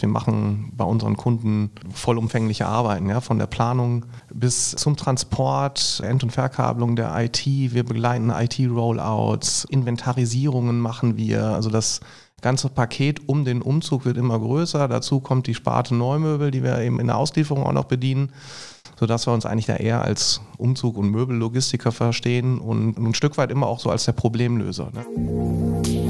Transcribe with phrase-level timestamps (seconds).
[0.00, 6.22] Wir machen bei unseren Kunden vollumfängliche Arbeiten, ja, von der Planung bis zum Transport, End-
[6.22, 7.44] und Verkabelung der IT.
[7.46, 11.44] Wir begleiten IT-Rollouts, Inventarisierungen machen wir.
[11.44, 12.00] Also das
[12.40, 14.88] ganze Paket um den Umzug wird immer größer.
[14.88, 18.32] Dazu kommt die Sparte Neumöbel, die wir eben in der Auslieferung auch noch bedienen
[19.00, 23.50] sodass wir uns eigentlich da eher als Umzug- und Möbellogistiker verstehen und ein Stück weit
[23.50, 24.90] immer auch so als der Problemlöser.
[24.92, 26.09] Ne?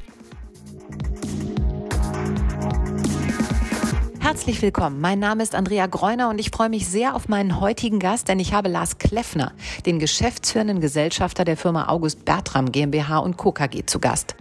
[4.21, 5.01] Herzlich willkommen.
[5.01, 8.39] Mein Name ist Andrea Greuner und ich freue mich sehr auf meinen heutigen Gast, denn
[8.39, 9.51] ich habe Lars Kleffner,
[9.87, 13.51] den geschäftsführenden Gesellschafter der Firma August Bertram GmbH und Co.
[13.51, 14.35] KG zu Gast.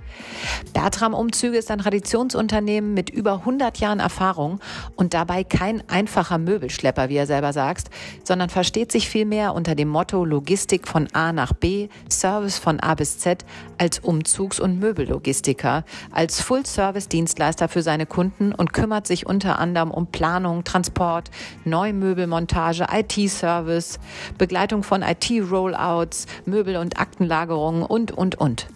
[0.73, 4.61] Bertram Umzüge ist ein Traditionsunternehmen mit über 100 Jahren Erfahrung
[4.97, 7.89] und dabei kein einfacher Möbelschlepper, wie er selber sagt,
[8.25, 12.95] sondern versteht sich vielmehr unter dem Motto Logistik von A nach B, Service von A
[12.95, 13.45] bis Z
[13.79, 20.07] als Umzugs- und Möbellogistiker, als Full-Service-Dienstleister für seine Kunden und kümmert sich unter anderem um
[20.07, 21.31] Planung, Transport,
[21.65, 23.99] Neumöbelmontage, IT-Service,
[24.39, 28.67] Begleitung von IT-Rollouts, Möbel- und Aktenlagerungen und, und, und.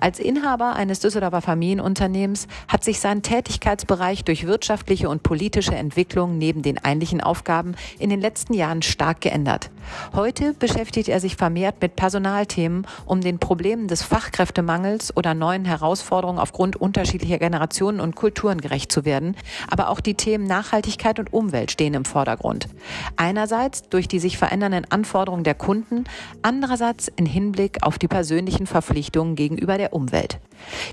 [0.00, 6.60] Als Inhaber eines Düsseldorfer Familienunternehmens hat sich sein Tätigkeitsbereich durch wirtschaftliche und politische Entwicklung neben
[6.60, 9.70] den eigentlichen Aufgaben in den letzten Jahren stark geändert.
[10.14, 16.38] Heute beschäftigt er sich vermehrt mit Personalthemen, um den Problemen des Fachkräftemangels oder neuen Herausforderungen
[16.38, 19.36] aufgrund unterschiedlicher Generationen und Kulturen gerecht zu werden.
[19.70, 22.68] Aber auch die Themen Nachhaltigkeit und Umwelt stehen im Vordergrund.
[23.16, 26.04] Einerseits durch die sich verändernden Anforderungen der Kunden,
[26.42, 30.40] andererseits in Hinblick auf die persönlichen Verpflichtungen gegenüber der Umwelt.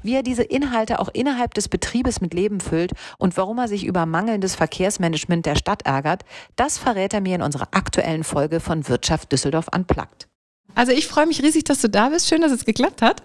[0.03, 3.85] Wie er diese Inhalte auch innerhalb des Betriebes mit Leben füllt und warum er sich
[3.85, 6.23] über mangelndes Verkehrsmanagement der Stadt ärgert,
[6.55, 10.27] das verrät er mir in unserer aktuellen Folge von Wirtschaft Düsseldorf Unplugged.
[10.75, 12.27] Also ich freue mich riesig, dass du da bist.
[12.27, 13.23] Schön, dass es geklappt hat.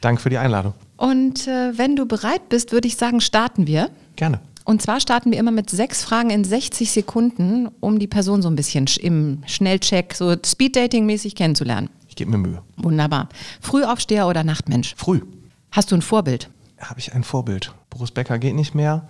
[0.00, 0.74] Danke für die Einladung.
[0.96, 3.90] Und äh, wenn du bereit bist, würde ich sagen, starten wir.
[4.16, 4.40] Gerne.
[4.64, 8.48] Und zwar starten wir immer mit sechs Fragen in 60 Sekunden, um die Person so
[8.48, 11.88] ein bisschen im Schnellcheck, so Speeddating-mäßig kennenzulernen.
[12.08, 12.62] Ich gebe mir Mühe.
[12.76, 13.28] Wunderbar.
[13.60, 14.94] Frühaufsteher oder Nachtmensch?
[14.96, 15.20] Früh.
[15.76, 16.48] Hast du ein Vorbild?
[16.80, 17.74] Habe ich ein Vorbild?
[17.90, 19.06] Boris Becker geht nicht mehr.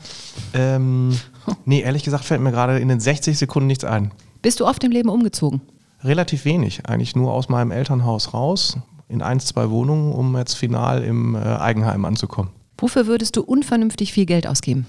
[0.52, 1.16] Ähm,
[1.64, 4.10] nee, ehrlich gesagt fällt mir gerade in den 60 Sekunden nichts ein.
[4.42, 5.60] Bist du oft im Leben umgezogen?
[6.02, 6.84] Relativ wenig.
[6.88, 11.38] Eigentlich nur aus meinem Elternhaus raus, in ein, zwei Wohnungen, um jetzt final im äh,
[11.38, 12.50] Eigenheim anzukommen.
[12.78, 14.88] Wofür würdest du unvernünftig viel Geld ausgeben?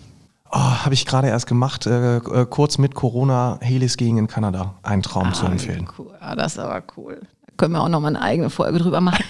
[0.50, 4.74] Oh, Habe ich gerade erst gemacht, äh, äh, kurz mit Corona, Helis gegen in Kanada.
[4.82, 5.88] Ein Traum ah, zu empfehlen.
[5.96, 6.10] Cool.
[6.22, 7.22] Ah, das ist aber cool.
[7.58, 9.24] Können wir auch noch mal eine eigene Folge drüber machen.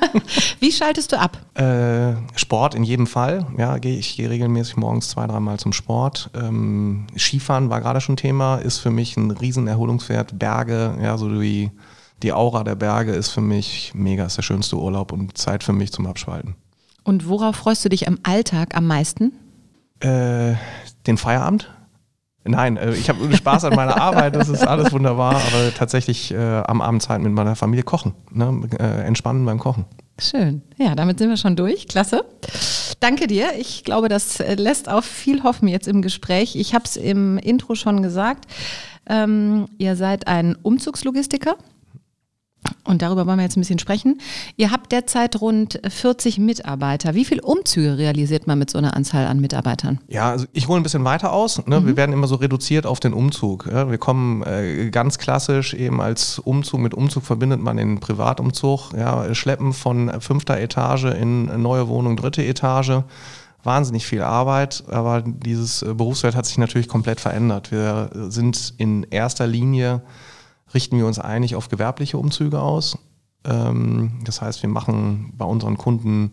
[0.60, 1.38] Wie schaltest du ab?
[1.54, 3.46] Äh, Sport in jedem Fall.
[3.58, 6.30] Ja, geh, ich gehe regelmäßig morgens zwei, dreimal zum Sport.
[6.34, 10.38] Ähm, Skifahren war gerade schon Thema, ist für mich ein Riesenerholungswert.
[10.38, 11.70] Berge, ja, so wie
[12.22, 15.72] die Aura der Berge ist für mich mega, ist der schönste Urlaub und Zeit für
[15.72, 16.54] mich zum Abschalten.
[17.02, 19.32] Und worauf freust du dich im Alltag am meisten?
[20.00, 20.54] Äh,
[21.06, 21.73] den Feierabend.
[22.44, 26.36] Nein, äh, ich habe Spaß an meiner Arbeit, das ist alles wunderbar, aber tatsächlich äh,
[26.36, 28.68] am Abend Zeit mit meiner Familie kochen, ne?
[28.78, 29.86] äh, entspannen beim Kochen.
[30.18, 30.62] Schön.
[30.76, 31.88] Ja, damit sind wir schon durch.
[31.88, 32.24] Klasse.
[33.00, 33.48] Danke dir.
[33.58, 36.54] Ich glaube, das äh, lässt auf viel hoffen jetzt im Gespräch.
[36.54, 38.44] Ich habe es im Intro schon gesagt.
[39.06, 41.56] Ähm, ihr seid ein Umzugslogistiker.
[42.86, 44.20] Und darüber wollen wir jetzt ein bisschen sprechen.
[44.56, 47.14] Ihr habt derzeit rund 40 Mitarbeiter.
[47.14, 50.00] Wie viele Umzüge realisiert man mit so einer Anzahl an Mitarbeitern?
[50.08, 51.66] Ja, also ich hole ein bisschen weiter aus.
[51.66, 51.80] Ne?
[51.80, 51.86] Mhm.
[51.86, 53.68] Wir werden immer so reduziert auf den Umzug.
[53.70, 53.90] Ja?
[53.90, 56.80] Wir kommen äh, ganz klassisch eben als Umzug.
[56.80, 58.92] Mit Umzug verbindet man den Privatumzug.
[58.92, 59.34] Ja?
[59.34, 63.02] Schleppen von fünfter Etage in neue Wohnung, dritte Etage
[63.64, 67.72] wahnsinnig viel Arbeit, aber dieses äh, Berufsfeld hat sich natürlich komplett verändert.
[67.72, 70.02] Wir sind in erster Linie
[70.74, 72.98] richten wir uns eigentlich auf gewerbliche Umzüge aus.
[73.44, 76.32] Ähm, das heißt, wir machen bei unseren Kunden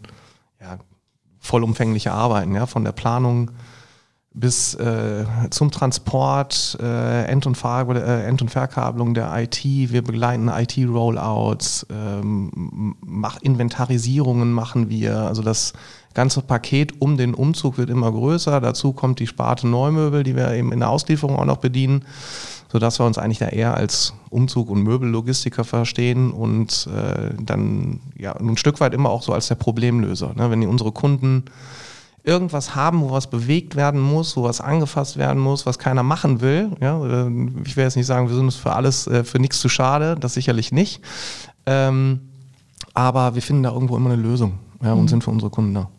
[0.60, 0.80] ja,
[1.40, 3.52] vollumfängliche Arbeiten, ja, von der Planung
[4.34, 9.66] bis äh, zum Transport, äh, End- und, äh, End und Verkabelung der IT.
[9.66, 15.18] Wir begleiten IT-Rollouts, ähm, mach Inventarisierungen machen wir.
[15.18, 15.74] Also das
[16.14, 18.62] ganze Paket um den Umzug wird immer größer.
[18.62, 22.06] Dazu kommt die Sparte Neumöbel, die wir eben in der Auslieferung auch noch bedienen
[22.72, 28.34] sodass wir uns eigentlich da eher als Umzug- und Möbellogistiker verstehen und äh, dann ja
[28.34, 30.34] ein Stück weit immer auch so als der Problemlöser.
[30.36, 30.50] Ne?
[30.50, 31.44] Wenn unsere Kunden
[32.24, 36.40] irgendwas haben, wo was bewegt werden muss, wo was angefasst werden muss, was keiner machen
[36.40, 36.72] will.
[36.80, 37.30] Ja, äh,
[37.66, 40.16] ich will jetzt nicht sagen, wir sind uns für alles, äh, für nichts zu schade,
[40.18, 41.02] das sicherlich nicht.
[41.66, 42.22] Ähm,
[42.94, 45.08] aber wir finden da irgendwo immer eine Lösung ja, und mhm.
[45.10, 45.90] sind für unsere Kunden da.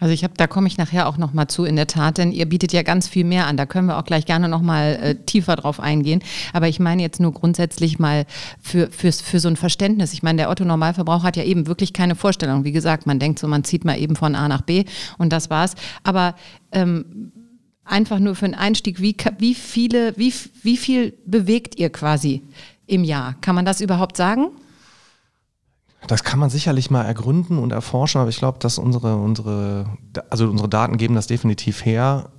[0.00, 2.46] Also ich habe, da komme ich nachher auch nochmal zu in der Tat, denn ihr
[2.46, 3.56] bietet ja ganz viel mehr an.
[3.56, 6.22] Da können wir auch gleich gerne nochmal äh, tiefer drauf eingehen.
[6.52, 8.26] Aber ich meine jetzt nur grundsätzlich mal
[8.60, 10.12] für, für, für so ein Verständnis.
[10.12, 12.64] Ich meine, der Otto-Normalverbraucher hat ja eben wirklich keine Vorstellung.
[12.64, 14.84] Wie gesagt, man denkt so, man zieht mal eben von A nach B
[15.18, 15.74] und das war's.
[16.04, 16.34] Aber
[16.72, 17.32] ähm,
[17.84, 22.42] einfach nur für einen Einstieg, wie, wie viele, wie, wie viel bewegt ihr quasi
[22.86, 23.34] im Jahr?
[23.40, 24.48] Kann man das überhaupt sagen?
[26.06, 29.86] Das kann man sicherlich mal ergründen und erforschen, aber ich glaube, dass unsere, unsere,
[30.30, 32.30] also unsere Daten geben das definitiv her.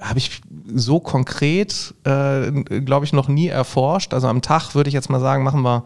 [0.00, 0.40] Habe ich
[0.72, 4.14] so konkret, äh, glaube ich, noch nie erforscht.
[4.14, 5.84] Also am Tag würde ich jetzt mal sagen, machen wir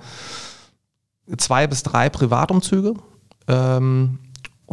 [1.38, 2.94] zwei bis drei Privatumzüge.
[3.48, 4.18] Ähm,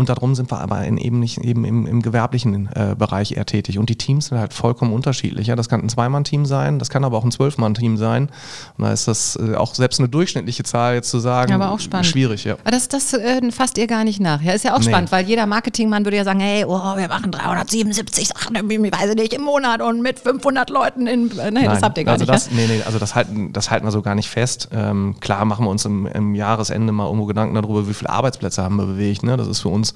[0.01, 3.45] und darum sind wir aber in eben nicht eben im, im gewerblichen äh, Bereich eher
[3.45, 3.77] tätig.
[3.77, 5.45] Und die Teams sind halt vollkommen unterschiedlich.
[5.45, 8.29] Ja, das kann ein Zweimann-Team sein, das kann aber auch ein Zwölfmann-Team sein.
[8.77, 11.79] Und da ist das äh, auch selbst eine durchschnittliche Zahl jetzt zu sagen, aber auch
[11.79, 12.07] spannend.
[12.07, 12.45] schwierig.
[12.45, 12.55] Ja.
[12.55, 14.41] Aber das, das äh, fasst ihr gar nicht nach.
[14.41, 14.89] Ja, ist ja auch nee.
[14.89, 19.13] spannend, weil jeder Marketingmann würde ja sagen, hey, oh, wir machen 377 Sachen, ich weiß
[19.13, 22.25] nicht, im Monat und mit 500 Leuten in, äh, nee, das habt ihr gar also
[22.25, 22.33] nicht.
[22.33, 24.69] Das, nee, nee, also das halten, das halten wir so gar nicht fest.
[24.73, 28.63] Ähm, klar machen wir uns im, im Jahresende mal irgendwo Gedanken darüber, wie viele Arbeitsplätze
[28.63, 29.21] haben wir bewegt.
[29.23, 29.37] Ne?
[29.37, 29.90] Das ist für uns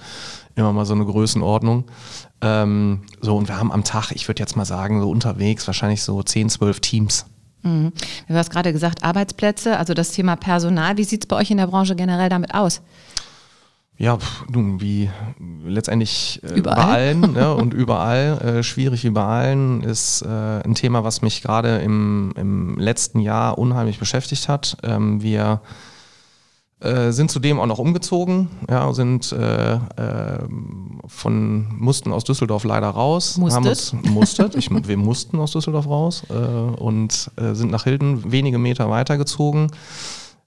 [0.55, 1.85] immer mal so eine Größenordnung.
[2.41, 6.03] Ähm, so, und wir haben am Tag, ich würde jetzt mal sagen, so unterwegs wahrscheinlich
[6.03, 7.25] so 10, 12 Teams.
[7.63, 7.91] Mhm.
[8.27, 10.97] Du hast gerade gesagt, Arbeitsplätze, also das Thema Personal.
[10.97, 12.81] Wie sieht es bei euch in der Branche generell damit aus?
[13.97, 14.17] Ja,
[14.49, 15.09] nun, wie
[15.65, 16.75] letztendlich äh, überall.
[16.75, 21.21] bei allen ne, und überall, äh, schwierig wie bei allen, ist äh, ein Thema, was
[21.21, 24.77] mich gerade im, im letzten Jahr unheimlich beschäftigt hat.
[24.83, 25.61] Ähm, wir
[26.85, 29.79] äh, sind zudem auch noch umgezogen, ja, sind äh, äh,
[31.07, 33.37] von, mussten aus Düsseldorf leider raus.
[33.37, 33.55] Musstet?
[33.55, 38.31] Haben uns, musstet, ich, wir mussten aus Düsseldorf raus äh, und äh, sind nach Hilden
[38.31, 39.71] wenige Meter weitergezogen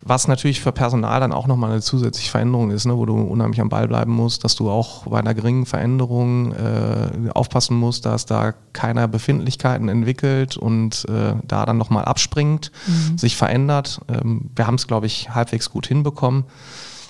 [0.00, 3.60] was natürlich für Personal dann auch nochmal eine zusätzliche Veränderung ist, ne, wo du unheimlich
[3.60, 8.24] am Ball bleiben musst, dass du auch bei einer geringen Veränderung äh, aufpassen musst, dass
[8.24, 13.18] da keiner Befindlichkeiten entwickelt und äh, da dann nochmal abspringt, mhm.
[13.18, 14.00] sich verändert.
[14.08, 16.44] Ähm, wir haben es, glaube ich, halbwegs gut hinbekommen.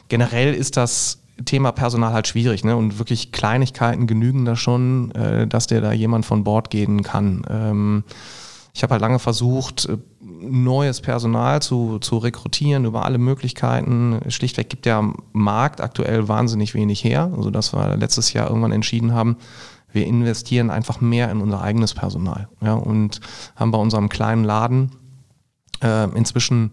[0.08, 2.74] Generell ist das Thema Personal halt schwierig ne?
[2.74, 7.44] und wirklich Kleinigkeiten genügen da schon, äh, dass dir da jemand von Bord gehen kann.
[7.50, 8.04] Ähm,
[8.74, 9.98] ich habe halt lange versucht, äh,
[10.40, 14.20] neues Personal zu, zu rekrutieren über alle Möglichkeiten.
[14.28, 19.36] Schlichtweg gibt der Markt aktuell wahnsinnig wenig her, sodass wir letztes Jahr irgendwann entschieden haben,
[19.92, 22.48] wir investieren einfach mehr in unser eigenes Personal.
[22.60, 23.20] Ja, und
[23.56, 24.90] haben bei unserem kleinen Laden
[25.82, 26.72] äh, inzwischen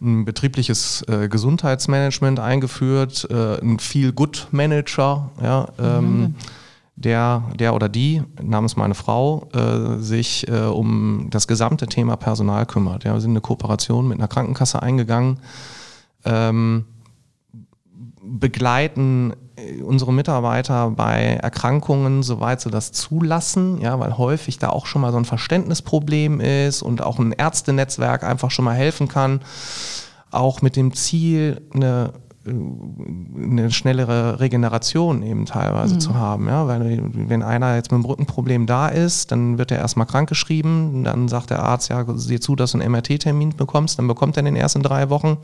[0.00, 6.34] ein betriebliches äh, Gesundheitsmanagement eingeführt, äh, ein Feel-Good-Manager, ja, ähm, mhm
[7.00, 12.66] der, der oder die, namens meine Frau, äh, sich äh, um das gesamte Thema Personal
[12.66, 13.04] kümmert.
[13.04, 15.40] Ja, wir sind eine Kooperation mit einer Krankenkasse eingegangen,
[16.24, 16.84] ähm,
[18.22, 24.84] begleiten äh, unsere Mitarbeiter bei Erkrankungen, soweit sie das zulassen, ja, weil häufig da auch
[24.84, 29.40] schon mal so ein Verständnisproblem ist und auch ein Ärztenetzwerk einfach schon mal helfen kann,
[30.30, 32.12] auch mit dem Ziel, eine
[32.46, 36.00] eine schnellere Regeneration eben teilweise mhm.
[36.00, 36.48] zu haben.
[36.48, 36.66] Ja?
[36.66, 41.28] Weil wenn einer jetzt mit einem Rückenproblem da ist, dann wird er erstmal krankgeschrieben, dann
[41.28, 44.56] sagt der Arzt, ja, sieh zu, dass du einen MRT-Termin bekommst, dann bekommt er den
[44.56, 45.38] erst in drei Wochen.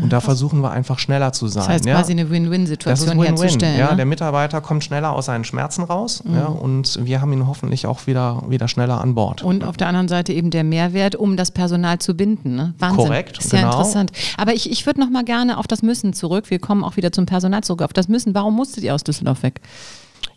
[0.00, 1.64] Und da versuchen wir einfach schneller zu sein.
[1.64, 1.96] Das heißt ja.
[1.96, 3.26] quasi eine Win-Win-Situation Win -win.
[3.26, 3.78] herzustellen.
[3.78, 3.96] Ja, ne?
[3.96, 6.34] der Mitarbeiter kommt schneller aus seinen Schmerzen raus mhm.
[6.34, 9.42] ja, und wir haben ihn hoffentlich auch wieder, wieder schneller an Bord.
[9.42, 12.56] Und auf der anderen Seite eben der Mehrwert, um das Personal zu binden.
[12.56, 12.74] Ne?
[12.78, 13.04] Wahnsinn.
[13.04, 13.66] Korrekt, ist genau.
[13.66, 14.12] interessant.
[14.36, 16.50] Aber ich, ich würde noch mal gerne auf das Müssen zurück.
[16.50, 17.82] Wir kommen auch wieder zum Personal zurück.
[17.82, 18.34] Auf das Müssen.
[18.34, 19.60] Warum musstet ihr aus Düsseldorf weg?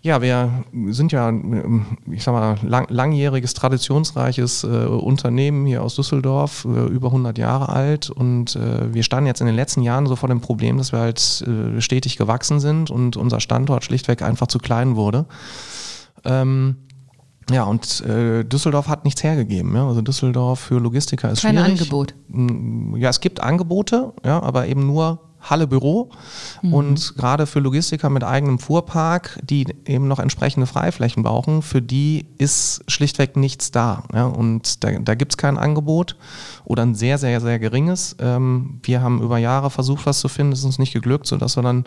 [0.05, 1.33] Ja, wir sind ja,
[2.12, 7.69] ich sag mal, lang, langjähriges, traditionsreiches äh, Unternehmen hier aus Düsseldorf, äh, über 100 Jahre
[7.69, 8.12] alt.
[8.12, 11.00] Und äh, wir standen jetzt in den letzten Jahren so vor dem Problem, dass wir
[11.00, 15.25] halt äh, stetig gewachsen sind und unser Standort schlichtweg einfach zu klein wurde.
[16.24, 16.75] Ähm,
[17.50, 19.75] ja, und äh, Düsseldorf hat nichts hergegeben.
[19.75, 19.88] Ja?
[19.88, 21.81] Also Düsseldorf für Logistiker ist Kein schwierig.
[21.81, 22.13] Angebot.
[23.00, 26.09] Ja, es gibt Angebote, ja, aber eben nur Halle Büro
[26.61, 26.73] mhm.
[26.73, 32.27] und gerade für Logistiker mit eigenem Fuhrpark, die eben noch entsprechende Freiflächen brauchen, für die
[32.37, 34.03] ist schlichtweg nichts da.
[34.13, 34.25] Ja?
[34.25, 36.15] Und da, da gibt es kein Angebot
[36.63, 38.15] oder ein sehr, sehr, sehr geringes.
[38.19, 41.63] Ähm, wir haben über Jahre versucht, was zu finden, ist uns nicht geglückt, sodass wir
[41.63, 41.85] dann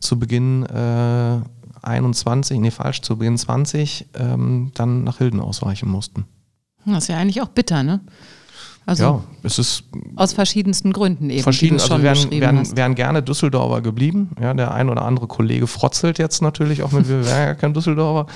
[0.00, 1.40] zu Beginn äh,
[1.82, 6.24] 21, nee falsch, zu Beginn 20 ähm, dann nach Hilden ausweichen mussten.
[6.86, 8.00] Das ist ja eigentlich auch bitter, ne?
[8.86, 11.42] Also ja, es ist aus verschiedensten Gründen eben.
[11.42, 11.80] verschieden.
[11.80, 14.30] Also wären, wären, wären gerne Düsseldorfer geblieben.
[14.40, 17.72] Ja, der ein oder andere Kollege frotzelt jetzt natürlich auch mit, wir wären ja kein
[17.72, 18.30] Düsseldorfer.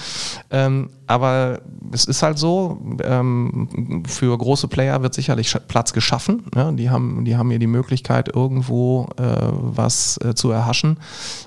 [0.51, 1.61] Ähm, aber
[1.93, 6.45] es ist halt so, ähm, für große Player wird sicherlich Platz geschaffen.
[6.55, 10.99] Ja, die, haben, die haben hier die Möglichkeit, irgendwo äh, was äh, zu erhaschen.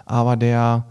[0.05, 0.85] Aber der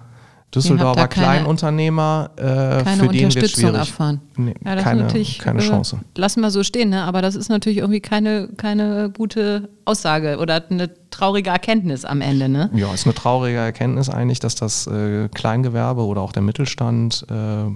[0.54, 3.78] Düsseldorfer Kleinunternehmer, äh, keine für den wird Unterstützung schwierig.
[3.78, 4.21] erfahren.
[4.37, 5.07] Nee, Ja, das keine,
[5.38, 6.00] keine äh, Chance.
[6.16, 7.04] Lassen wir so stehen, ne?
[7.04, 12.49] aber das ist natürlich irgendwie keine, keine gute Aussage oder eine traurige Erkenntnis am Ende.
[12.49, 12.69] Ne?
[12.75, 17.71] Ja, ist eine traurige Erkenntnis eigentlich, dass das äh, Kleingewerbe oder auch der Mittelstand äh,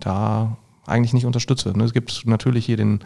[0.00, 0.56] da
[0.86, 1.76] eigentlich nicht unterstützt wird.
[1.76, 1.84] Ne?
[1.84, 3.00] Es gibt natürlich hier den,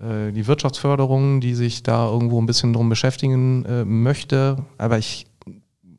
[0.00, 5.26] äh, die Wirtschaftsförderung, die sich da irgendwo ein bisschen drum beschäftigen äh, möchte, aber ich,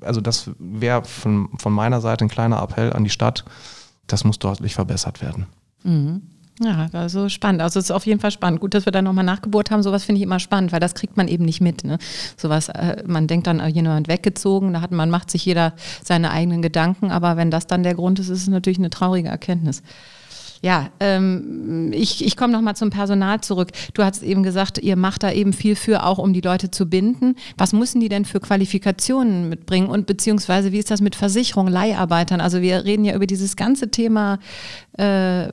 [0.02, 3.46] also das wäre von, von meiner Seite ein kleiner Appell an die Stadt,
[4.08, 5.48] das muss deutlich verbessert werden.
[6.60, 7.62] Ja, also spannend.
[7.62, 8.62] Also es ist auf jeden Fall spannend.
[8.62, 9.84] Gut, dass wir da nochmal nachgebohrt haben.
[9.84, 11.84] Sowas finde ich immer spannend, weil das kriegt man eben nicht mit.
[11.84, 12.00] Ne?
[12.36, 15.74] Sowas, äh, man denkt dann, äh, jemand weggezogen, da hat man macht sich jeder
[16.04, 19.30] seine eigenen Gedanken, aber wenn das dann der Grund ist, ist es natürlich eine traurige
[19.30, 19.84] Erkenntnis.
[20.62, 23.70] Ja, ähm, ich, ich komme nochmal zum Personal zurück.
[23.94, 26.90] Du hast eben gesagt, ihr macht da eben viel für, auch um die Leute zu
[26.90, 27.36] binden.
[27.58, 32.42] Was müssen die denn für Qualifikationen mitbringen und beziehungsweise wie ist das mit Versicherung, Leiharbeitern?
[32.42, 34.40] Also wir reden ja über dieses ganze Thema
[34.94, 35.50] äh,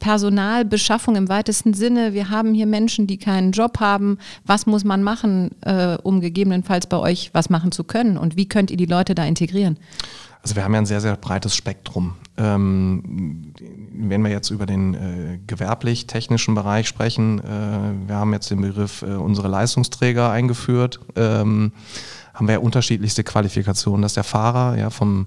[0.00, 2.12] Personalbeschaffung im weitesten Sinne.
[2.12, 4.18] Wir haben hier Menschen, die keinen Job haben.
[4.44, 8.16] Was muss man machen, äh, um gegebenenfalls bei euch was machen zu können?
[8.16, 9.78] Und wie könnt ihr die Leute da integrieren?
[10.42, 12.14] Also wir haben ja ein sehr, sehr breites Spektrum.
[12.36, 13.52] Ähm,
[13.92, 19.02] wenn wir jetzt über den äh, gewerblich-technischen Bereich sprechen, äh, wir haben jetzt den Begriff
[19.02, 21.72] äh, unsere Leistungsträger eingeführt, ähm,
[22.32, 24.02] haben wir ja unterschiedlichste Qualifikationen.
[24.02, 25.26] Das ist der Fahrer ja, vom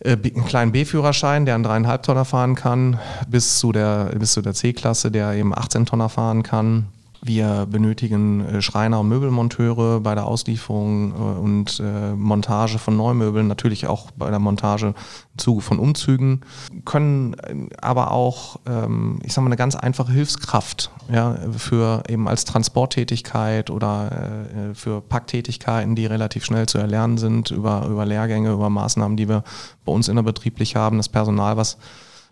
[0.00, 4.40] äh, einen kleinen B-Führerschein, der einen dreieinhalb Tonner fahren kann, bis zu der, bis zu
[4.40, 6.86] der C-Klasse, der eben 18 Tonner fahren kann.
[7.22, 13.46] Wir benötigen äh, Schreiner und Möbelmonteure bei der Auslieferung äh, und äh, Montage von Neumöbeln,
[13.46, 16.40] natürlich auch bei der Montage im Zuge von Umzügen,
[16.86, 17.36] können
[17.80, 23.70] aber auch, ähm, ich sag mal, eine ganz einfache Hilfskraft ja, für eben als Transporttätigkeit
[23.70, 29.28] oder für Packtätigkeiten, die relativ schnell zu erlernen sind, über, über Lehrgänge, über Maßnahmen, die
[29.28, 29.44] wir
[29.84, 31.78] bei uns innerbetrieblich haben, das Personal, was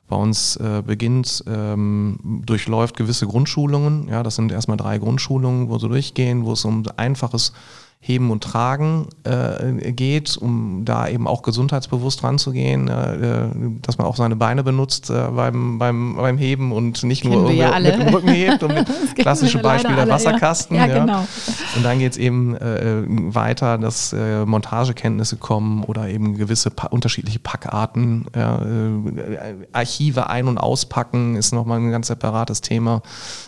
[0.08, 4.08] bei uns äh, beginnt, ähm, durchläuft gewisse Grundschulungen.
[4.08, 7.52] Ja, das sind erstmal drei Grundschulungen, wo sie durchgehen, wo es um einfaches
[8.00, 13.48] Heben und Tragen äh, geht, um da eben auch gesundheitsbewusst ranzugehen, äh, äh,
[13.82, 17.76] dass man auch seine Beine benutzt äh, beim, beim, beim Heben und nicht nur ja
[17.78, 18.62] mit dem Rücken hebt.
[18.62, 18.86] Und
[19.16, 20.14] klassische Beispiel der alle, ja.
[20.14, 20.76] Wasserkasten.
[20.76, 21.26] Ja, genau.
[21.74, 23.02] Und dann geht es eben äh,
[23.34, 28.26] weiter, dass äh, Montagekenntnisse kommen oder eben gewisse pa unterschiedliche Packarten.
[28.32, 33.02] Äh, Archive ein- und auspacken ist nochmal ein ganz separates Thema.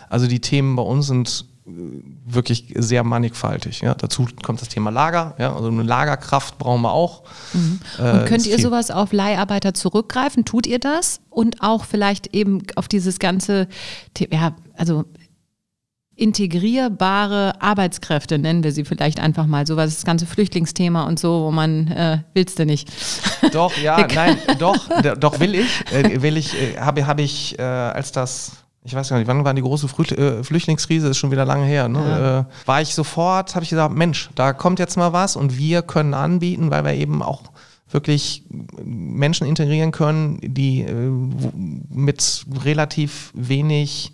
[0.09, 3.81] Also die Themen bei uns sind wirklich sehr mannigfaltig.
[3.81, 3.93] Ja.
[3.93, 5.35] Dazu kommt das Thema Lager.
[5.37, 5.55] Ja.
[5.55, 7.23] Also eine Lagerkraft brauchen wir auch.
[7.99, 10.43] Äh, Und könnt ist ihr sowas auf Leiharbeiter zurückgreifen?
[10.45, 11.21] Tut ihr das?
[11.29, 13.67] Und auch vielleicht eben auf dieses ganze,
[14.17, 15.05] The- ja, also
[16.15, 21.45] integrierbare Arbeitskräfte, nennen wir sie vielleicht einfach mal, so was das ganze Flüchtlingsthema und so,
[21.45, 22.91] wo man, äh, willst du nicht.
[23.53, 24.77] Doch, ja, nein, doch,
[25.19, 25.83] doch will ich.
[25.91, 28.51] Äh, will ich, äh, habe hab ich, äh, als das,
[28.83, 31.87] ich weiß gar nicht, wann war die große äh, Flüchtlingskrise, ist schon wieder lange her,
[31.87, 32.47] ne?
[32.47, 35.81] äh, war ich sofort, habe ich gesagt, Mensch, da kommt jetzt mal was und wir
[35.83, 37.43] können anbieten, weil wir eben auch
[37.89, 38.45] wirklich
[38.83, 41.11] Menschen integrieren können, die äh,
[41.89, 44.13] mit relativ wenig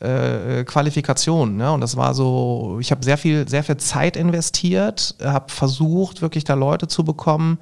[0.00, 1.56] äh, Qualifikation.
[1.56, 1.72] Ne?
[1.72, 6.44] Und das war so, ich habe sehr viel, sehr viel Zeit investiert, habe versucht, wirklich
[6.44, 7.58] da Leute zu bekommen.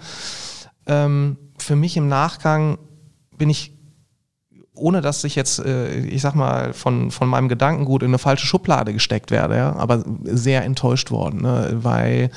[0.87, 2.78] Ähm, für mich im Nachgang
[3.37, 3.75] bin ich,
[4.80, 8.46] ohne dass ich jetzt, äh, ich sag mal, von, von meinem Gedankengut in eine falsche
[8.46, 11.78] Schublade gesteckt werde, ja, aber sehr enttäuscht worden, ne?
[11.82, 12.30] weil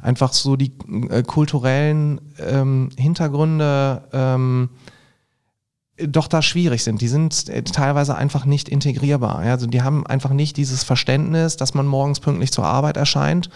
[0.00, 0.72] einfach so die
[1.10, 4.70] äh, kulturellen ähm, Hintergründe ähm,
[5.98, 7.00] doch da schwierig sind.
[7.00, 9.44] Die sind äh, teilweise einfach nicht integrierbar.
[9.44, 9.52] Ja?
[9.52, 13.50] Also die haben einfach nicht dieses Verständnis, dass man morgens pünktlich zur Arbeit erscheint.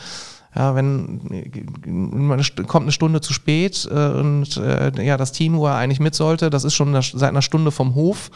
[0.57, 1.21] Ja, wenn
[1.85, 6.01] man kommt eine Stunde zu spät äh, und äh, ja, das Team, wo er eigentlich
[6.01, 8.31] mit sollte, das ist schon eine, seit einer Stunde vom Hof.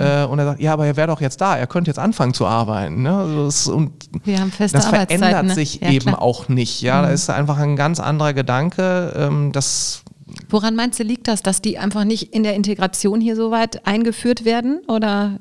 [0.00, 2.34] Äh, und er sagt, ja, aber er wäre doch jetzt da, er könnte jetzt anfangen
[2.34, 3.02] zu arbeiten.
[3.02, 3.16] Ne?
[3.16, 3.92] Also das, und
[4.24, 5.54] Wir haben feste das verändert ne?
[5.54, 6.22] sich Ja, eben klar.
[6.22, 6.80] auch nicht.
[6.80, 9.12] Ja, da ist einfach ein ganz anderer Gedanke.
[9.16, 10.02] Ähm, das
[10.48, 13.86] Woran meinst du, liegt das, dass die einfach nicht in der Integration hier so weit
[13.86, 14.80] eingeführt werden?
[14.88, 15.38] Oder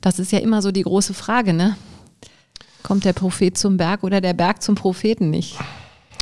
[0.00, 1.76] das ist ja immer so die große Frage, ne?
[2.82, 5.58] Kommt der Prophet zum Berg oder der Berg zum Propheten nicht?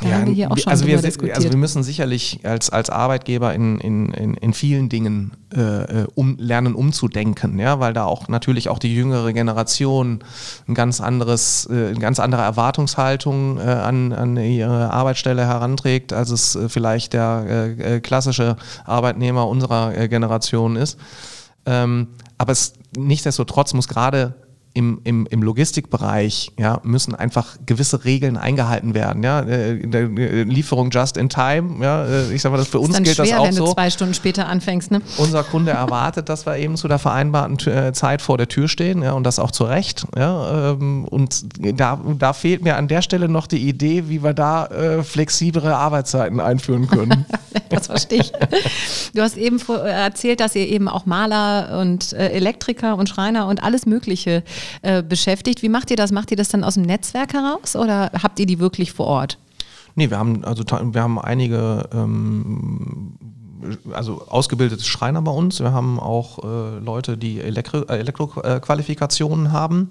[0.03, 0.97] Ja, also wir.
[1.35, 6.75] Also wir müssen sicherlich als, als Arbeitgeber in, in, in, vielen Dingen äh, um, lernen
[6.75, 10.21] umzudenken, ja, weil da auch natürlich auch die jüngere Generation
[10.69, 16.31] ein ganz anderes, äh, eine ganz andere Erwartungshaltung äh, an, an ihre Arbeitsstelle heranträgt, als
[16.31, 17.45] es äh, vielleicht der
[17.79, 20.99] äh, äh, klassische Arbeitnehmer unserer Generation ist.
[21.67, 24.35] Ähm, aber es nichtsdestotrotz muss gerade
[24.73, 29.25] im, im, im Logistikbereich ja, müssen einfach gewisse Regeln eingehalten werden.
[29.25, 29.41] Ja?
[29.41, 32.05] Äh, äh, Lieferung just in time, ja?
[32.05, 33.67] Äh, ich sag mal, das für uns gilt schwer, das auch wenn so.
[33.67, 34.93] du zwei Stunden später anfängst.
[34.93, 35.03] Ne?
[35.19, 37.59] Unser Kunde erwartet, dass wir eben zu der vereinbarten
[37.95, 40.07] Zeit vor der Tür stehen ja, und das auch zu Recht.
[40.17, 40.71] Ja?
[40.73, 44.67] Ähm, und da, da fehlt mir an der Stelle noch die Idee, wie wir da
[44.67, 47.27] äh, flexiblere Arbeitszeiten einführen können.
[47.71, 48.33] das verstehe ich.
[49.13, 53.85] Du hast eben erzählt, dass ihr eben auch Maler und Elektriker und Schreiner und alles
[53.85, 54.45] Mögliche
[54.83, 55.63] äh, beschäftigt.
[55.63, 56.13] Wie macht ihr das?
[56.13, 59.39] Macht ihr das dann aus dem Netzwerk heraus oder habt ihr die wirklich vor Ort?
[59.95, 63.15] Nee, wir haben also wir haben einige ähm,
[63.93, 65.61] also ausgebildete Schreiner bei uns.
[65.61, 69.89] Wir haben auch äh, Leute, die Elektro, äh, Elektroqualifikationen haben,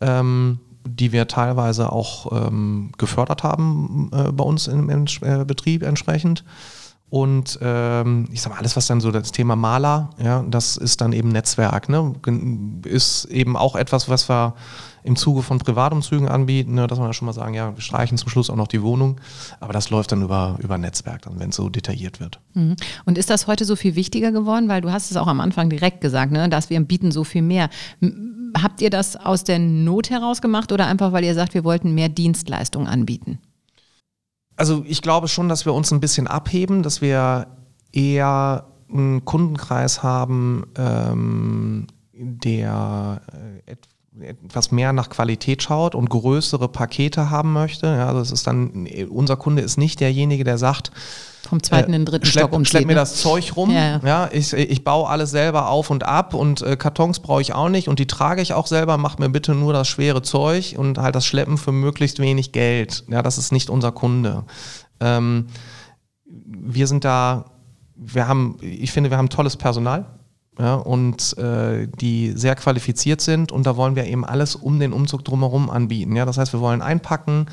[0.00, 5.82] ähm, die wir teilweise auch ähm, gefördert haben äh, bei uns im, im äh, Betrieb
[5.82, 6.44] entsprechend.
[7.10, 11.00] Und ähm, ich sag mal, alles, was dann so das Thema Maler, ja, das ist
[11.00, 12.14] dann eben Netzwerk, ne?
[12.84, 14.54] Ist eben auch etwas, was wir
[15.04, 16.86] im Zuge von Privatumzügen anbieten, ne?
[16.86, 19.20] dass wir schon mal sagen, ja, wir streichen zum Schluss auch noch die Wohnung.
[19.58, 22.40] Aber das läuft dann über, über Netzwerk, dann, wenn es so detailliert wird.
[22.52, 22.76] Mhm.
[23.06, 24.68] Und ist das heute so viel wichtiger geworden?
[24.68, 26.48] Weil du hast es auch am Anfang direkt gesagt, ne?
[26.48, 27.70] dass wir bieten so viel mehr.
[28.60, 31.94] Habt ihr das aus der Not heraus gemacht oder einfach, weil ihr sagt, wir wollten
[31.94, 33.38] mehr Dienstleistungen anbieten?
[34.58, 37.46] Also ich glaube schon, dass wir uns ein bisschen abheben, dass wir
[37.92, 43.22] eher einen Kundenkreis haben, ähm, der
[43.66, 43.76] äh,
[44.20, 47.86] etwas mehr nach Qualität schaut und größere Pakete haben möchte.
[47.86, 50.90] Ja, also es ist dann, unser Kunde ist nicht derjenige, der sagt,
[51.48, 52.70] vom zweiten äh, in den dritten schlepp, Stock umzieht.
[52.70, 53.00] Schlepp mir ne?
[53.00, 53.70] das Zeug rum.
[53.70, 54.00] Ja, ja.
[54.04, 57.68] ja ich, ich baue alles selber auf und ab und äh, Kartons brauche ich auch
[57.68, 58.98] nicht und die trage ich auch selber.
[58.98, 63.04] Macht mir bitte nur das schwere Zeug und halt das Schleppen für möglichst wenig Geld.
[63.08, 64.44] Ja, das ist nicht unser Kunde.
[65.00, 65.46] Ähm,
[66.24, 67.46] wir sind da,
[67.96, 70.06] wir haben, ich finde, wir haben tolles Personal.
[70.60, 74.92] Ja, und äh, die sehr qualifiziert sind und da wollen wir eben alles um den
[74.92, 76.16] Umzug drumherum anbieten.
[76.16, 77.46] Ja, das heißt, wir wollen einpacken,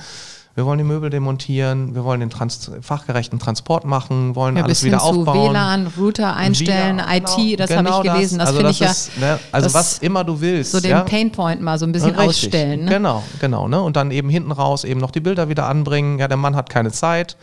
[0.55, 4.85] wir wollen die Möbel demontieren, wir wollen den Trans fachgerechten Transport machen, wollen ja, alles
[4.85, 5.51] wieder aufbauen.
[5.51, 8.39] WLAN, Router einstellen, wieder, IT, genau, das genau habe ich gelesen.
[8.39, 8.93] Das, also finde ich ja.
[9.19, 10.71] Ne, also was immer du willst.
[10.71, 11.01] So den ja?
[11.01, 12.85] Painpoint mal so ein bisschen Richtig, ausstellen.
[12.85, 12.91] Ne?
[12.91, 13.67] Genau, genau.
[13.67, 13.81] Ne?
[13.81, 16.19] Und dann eben hinten raus eben noch die Bilder wieder anbringen.
[16.19, 17.35] Ja, der Mann hat keine Zeit.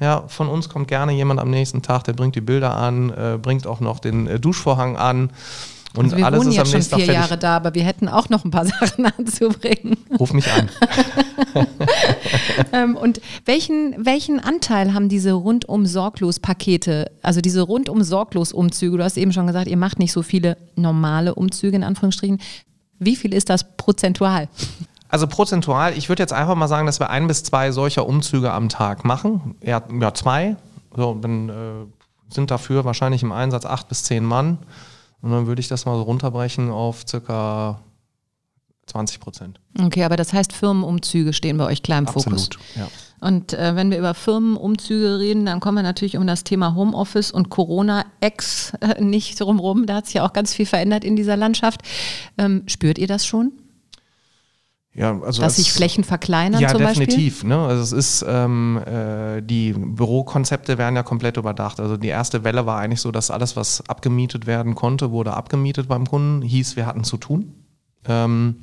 [0.00, 3.38] Ja, von uns kommt gerne jemand am nächsten Tag, der bringt die Bilder an, äh,
[3.40, 5.30] bringt auch noch den äh, Duschvorhang an.
[5.96, 8.28] Und also wir alles wohnen ist jetzt schon vier Jahre da, aber wir hätten auch
[8.28, 9.96] noch ein paar Sachen anzubringen.
[10.18, 10.68] Ruf mich an.
[12.72, 18.98] ähm, und welchen, welchen Anteil haben diese rundum sorglos Pakete, also diese rundum sorglos Umzüge?
[18.98, 22.40] Du hast eben schon gesagt, ihr macht nicht so viele normale Umzüge in Anführungsstrichen.
[22.98, 24.48] Wie viel ist das prozentual?
[25.08, 28.52] Also prozentual, ich würde jetzt einfach mal sagen, dass wir ein bis zwei solcher Umzüge
[28.52, 29.54] am Tag machen.
[29.62, 30.56] Ja, ja zwei.
[30.96, 31.52] So, dann äh,
[32.28, 34.58] sind dafür wahrscheinlich im Einsatz acht bis zehn Mann.
[35.22, 37.80] Und dann würde ich das mal so runterbrechen auf circa
[38.86, 39.60] 20 Prozent.
[39.80, 42.76] Okay, aber das heißt, Firmenumzüge stehen bei euch klar im Absolut, Fokus.
[42.76, 42.88] Ja.
[43.20, 47.32] Und äh, wenn wir über Firmenumzüge reden, dann kommen wir natürlich um das Thema Homeoffice
[47.32, 49.86] und Corona-Ex äh, nicht drumherum.
[49.86, 51.80] Da hat sich ja auch ganz viel verändert in dieser Landschaft.
[52.38, 53.52] Ähm, spürt ihr das schon?
[54.96, 57.02] Ja, also Dass sich Flächen verkleinern ja, zum Beispiel?
[57.02, 57.44] Ja, definitiv.
[57.44, 57.58] Ne?
[57.58, 61.80] Also es ist, ähm, äh, die Bürokonzepte werden ja komplett überdacht.
[61.80, 65.86] Also die erste Welle war eigentlich so, dass alles, was abgemietet werden konnte, wurde abgemietet
[65.86, 66.40] beim Kunden.
[66.40, 67.52] Hieß, wir hatten zu tun.
[68.08, 68.62] Ähm,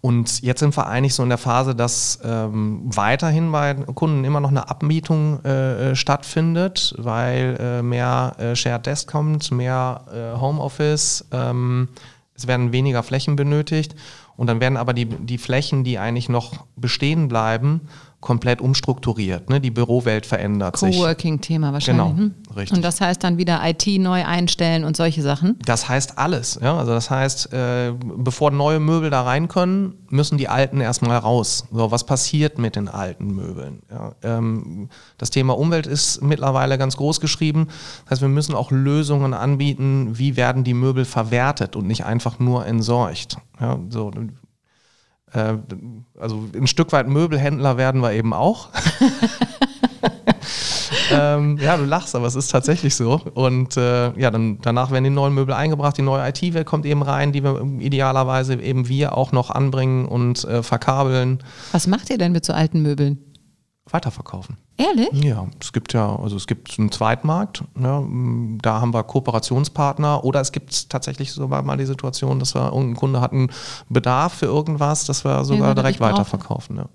[0.00, 4.40] und jetzt sind wir eigentlich so in der Phase, dass ähm, weiterhin bei Kunden immer
[4.40, 10.40] noch eine Abmietung äh, äh stattfindet, weil äh, mehr äh, Shared Desk kommt, mehr äh,
[10.40, 11.88] Homeoffice, ähm,
[12.34, 13.94] es werden weniger Flächen benötigt.
[14.40, 17.82] Und dann werden aber die, die Flächen, die eigentlich noch bestehen bleiben,
[18.20, 19.48] komplett umstrukturiert.
[19.48, 19.60] Ne?
[19.60, 20.96] Die Bürowelt verändert sich.
[20.96, 22.04] Coworking-Thema wahrscheinlich.
[22.04, 22.34] Genau, hm?
[22.54, 22.76] richtig.
[22.76, 25.58] Und das heißt dann wieder IT neu einstellen und solche Sachen?
[25.64, 26.58] Das heißt alles.
[26.62, 26.76] Ja?
[26.76, 31.64] Also das heißt, äh, bevor neue Möbel da rein können, müssen die alten erstmal raus.
[31.72, 33.80] So, was passiert mit den alten Möbeln?
[33.90, 34.12] Ja?
[34.22, 37.68] Ähm, das Thema Umwelt ist mittlerweile ganz groß geschrieben.
[38.04, 42.38] Das heißt, wir müssen auch Lösungen anbieten, wie werden die Möbel verwertet und nicht einfach
[42.38, 43.38] nur entsorgt.
[43.58, 43.78] Ja?
[43.88, 44.10] So,
[45.32, 45.54] äh,
[46.18, 48.68] also ein Stück weit Möbelhändler werden wir eben auch.
[51.12, 53.20] ähm, ja, du lachst, aber es ist tatsächlich so.
[53.34, 57.02] Und äh, ja, dann danach werden die neuen Möbel eingebracht, die neue IT-Welt kommt eben
[57.02, 61.38] rein, die wir idealerweise eben wir auch noch anbringen und äh, verkabeln.
[61.72, 63.18] Was macht ihr denn mit so alten Möbeln?
[63.92, 64.56] Weiterverkaufen.
[64.76, 65.08] Ehrlich?
[65.12, 68.02] Ja, es gibt ja, also es gibt einen Zweitmarkt, ja,
[68.62, 72.96] da haben wir Kooperationspartner oder es gibt tatsächlich sogar mal die Situation, dass wir irgendein
[72.96, 73.50] Kunde hat einen
[73.88, 76.76] Bedarf für irgendwas, dass wir sogar Ja, direkt weiterverkaufen.
[76.76, 76.86] Ja.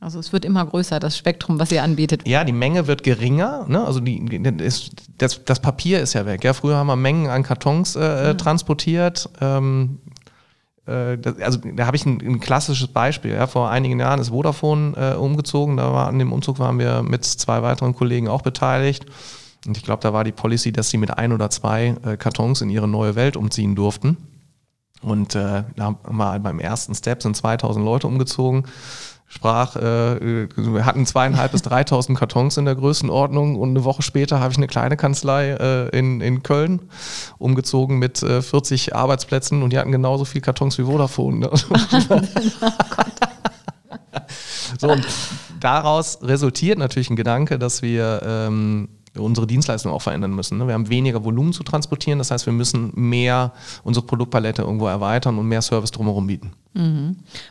[0.00, 2.26] Also es wird immer größer, das Spektrum, was ihr anbietet.
[2.26, 3.84] ja, die Menge wird geringer, ne?
[3.84, 4.18] also die,
[4.62, 6.44] ist, das, das Papier ist ja weg.
[6.44, 9.28] Ja, früher haben wir Mengen an Kartons äh, transportiert.
[9.40, 10.17] Ähm, äh,
[10.88, 13.32] also da habe ich ein, ein klassisches Beispiel.
[13.32, 13.46] Ja.
[13.46, 15.76] Vor einigen Jahren ist Vodafone äh, umgezogen.
[15.76, 19.06] Da war, an dem Umzug waren wir mit zwei weiteren Kollegen auch beteiligt.
[19.66, 22.62] Und ich glaube, da war die Policy, dass sie mit ein oder zwei äh, Kartons
[22.62, 24.16] in ihre neue Welt umziehen durften.
[25.02, 28.64] Und äh, da haben wir beim ersten Step sind 2000 Leute umgezogen.
[29.30, 34.40] Sprach, äh, wir hatten zweieinhalb bis 3000 Kartons in der Größenordnung und eine Woche später
[34.40, 36.88] habe ich eine kleine Kanzlei äh, in, in Köln
[37.36, 41.40] umgezogen mit äh, 40 Arbeitsplätzen und die hatten genauso viel Kartons wie Vodafone.
[41.40, 41.50] Ne?
[44.78, 45.06] so, und
[45.60, 48.88] daraus resultiert natürlich ein Gedanke, dass wir ähm,
[49.22, 50.58] unsere Dienstleistung auch verändern müssen.
[50.58, 50.66] Ne?
[50.66, 53.52] Wir haben weniger Volumen zu transportieren, das heißt, wir müssen mehr
[53.84, 56.52] unsere Produktpalette irgendwo erweitern und mehr Service drumherum bieten.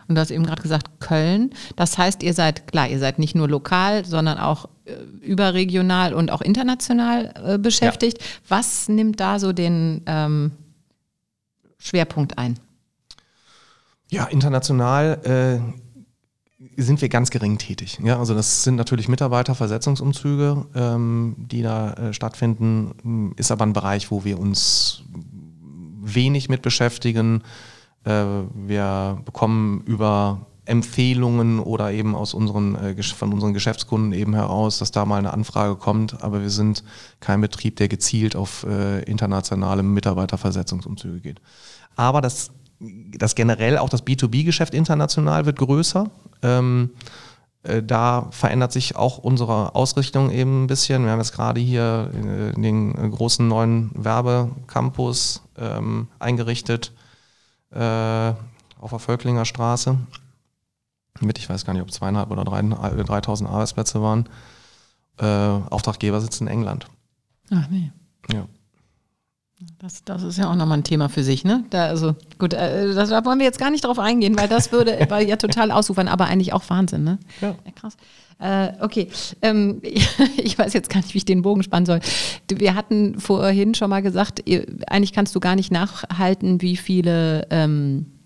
[0.08, 1.52] Und du hast eben gerade gesagt, Köln.
[1.76, 6.32] Das heißt, ihr seid, klar, ihr seid nicht nur lokal, sondern auch äh, überregional und
[6.32, 8.20] auch international äh, beschäftigt.
[8.48, 10.52] Was nimmt da so den ähm,
[11.78, 12.60] Schwerpunkt ein?
[14.10, 15.87] Ja, international äh,
[16.84, 18.00] sind wir ganz gering tätig.
[18.04, 24.12] Ja, also das sind natürlich Mitarbeiterversetzungsumzüge, ähm, die da äh, stattfinden, ist aber ein Bereich,
[24.12, 25.04] wo wir uns
[26.02, 27.44] wenig mit beschäftigen.
[28.04, 34.80] Äh, wir bekommen über Empfehlungen oder eben aus unseren, äh, von unseren Geschäftskunden eben heraus,
[34.80, 36.84] dass da mal eine Anfrage kommt, aber wir sind
[37.20, 41.42] kein Betrieb, der gezielt auf äh, internationale Mitarbeiterversetzungsumzüge geht.
[41.96, 46.10] Aber das, das generell auch das B2B-Geschäft international wird größer.
[46.42, 46.92] Ähm,
[47.64, 51.04] äh, da verändert sich auch unsere Ausrichtung eben ein bisschen.
[51.04, 56.94] Wir haben jetzt gerade hier äh, den äh, großen neuen Werbecampus ähm, eingerichtet
[57.72, 58.34] äh,
[58.80, 59.98] auf der Völklinger Straße.
[61.20, 64.30] Mit, ich weiß gar nicht, ob zweieinhalb oder drei, äh, 3000 Arbeitsplätze waren.
[65.20, 66.88] Äh, Auftraggeber sitzt in England.
[67.52, 67.92] Ach nee.
[68.32, 68.46] Ja.
[69.80, 71.64] Das, das ist ja auch nochmal ein Thema für sich, ne?
[71.72, 74.72] Da, also gut, äh, das, da wollen wir jetzt gar nicht drauf eingehen, weil das
[74.72, 77.18] würde weil ja total ausufern, aber eigentlich auch Wahnsinn, ne?
[77.42, 77.56] Ja.
[77.76, 77.98] krass.
[78.40, 79.10] Äh, okay,
[79.42, 79.82] ähm,
[80.38, 82.02] ich weiß jetzt gar nicht, wie ich den Bogen spannen soll.
[82.48, 87.48] Wir hatten vorhin schon mal gesagt, ihr, eigentlich kannst du gar nicht nachhalten, wie viele
[87.50, 88.17] ähm,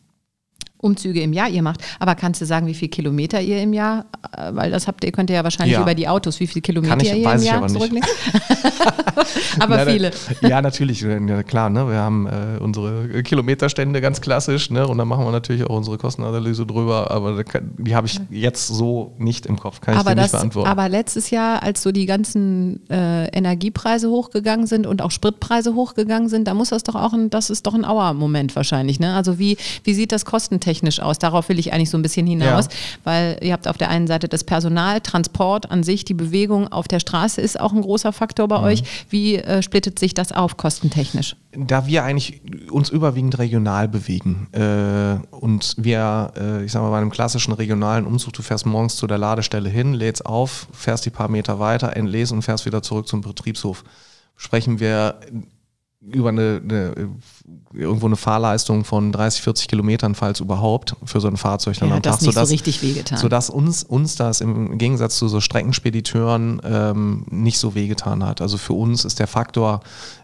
[0.81, 4.05] Umzüge im Jahr ihr macht, aber kannst du sagen, wie viele Kilometer ihr im Jahr,
[4.35, 5.81] äh, weil das habt ihr, könnt ihr ja wahrscheinlich Ja.
[5.81, 7.75] über die Autos, wie viele Kilometer ich- ihr im Jahr aber nicht.
[7.77, 8.07] zurücklegt?
[9.59, 10.11] aber Leider- viele.
[10.41, 11.69] Ja, natürlich, ja, klar.
[11.69, 11.87] Ne?
[11.87, 14.87] Wir haben äh, unsere Kilometerstände ganz klassisch ne?
[14.87, 17.43] und dann machen wir natürlich auch unsere Kostenanalyse drüber, aber
[17.77, 20.69] die habe ich jetzt so nicht im Kopf, kann ich aber, dir nicht das, beantworten.
[20.69, 26.29] aber letztes Jahr, als so die ganzen äh, Energiepreise hochgegangen sind und auch Spritpreise hochgegangen
[26.29, 28.99] sind, da muss das doch auch ein, das ist doch ein Auer-Moment wahrscheinlich.
[28.99, 29.13] Ne?
[29.13, 30.70] Also wie, wie sieht das kostentechnisch
[31.01, 31.19] aus?
[31.19, 32.71] Darauf will ich eigentlich so ein bisschen hinaus, Ja.
[33.03, 36.87] weil ihr habt auf der einen Seite das Personal, Transport an sich, die Bewegung auf
[36.87, 38.49] der Straße ist auch ein großer Faktor Mhm.
[38.49, 38.83] bei euch.
[39.09, 41.35] Wie äh, splittet sich das auf kostentechnisch?
[41.53, 42.39] da wir eigentlich
[42.71, 48.05] uns überwiegend regional bewegen äh, und wir, äh, ich sag mal, bei einem klassischen regionalen
[48.05, 51.93] Umzug, du fährst morgens zu der Ladestelle hin, lädst auf, fährst die paar Meter weiter,
[51.97, 53.83] entlädst und fährst wieder zurück zum Betriebshof,
[54.37, 55.15] sprechen wir
[56.01, 57.09] über eine, eine
[57.73, 61.95] irgendwo eine Fahrleistung von 30, 40 Kilometern, falls überhaupt, für so ein Fahrzeug dann Ja,
[61.97, 63.19] am das Tag, nicht so sodass, richtig wehgetan.
[63.19, 68.41] sodass uns, uns das im Gegensatz zu so Streckenspediteuren ähm, nicht so wehgetan hat.
[68.41, 69.81] Also für uns ist der Faktor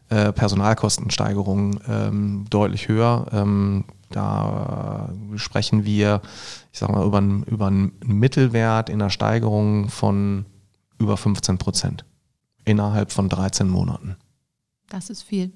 [0.10, 3.28] äh, Personalkostensteigerung ähm, deutlich höher.
[3.32, 6.22] Ähm, da sprechen wir,
[6.72, 10.46] ich sag mal, über, einen- über einen Mittelwert in der Steigerung von
[10.98, 12.06] über 15 Prozent
[12.66, 14.16] innerhalb von 13 Monaten.
[14.90, 15.52] Das ist viel.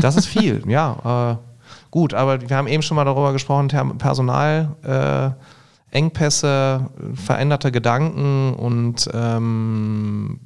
[0.00, 1.32] Das ist viel, ja.
[1.32, 1.36] Äh,
[1.90, 9.08] gut, aber wir haben eben schon mal darüber gesprochen, Personal, äh, Engpässe, veränderte Gedanken und
[9.14, 10.40] ähm,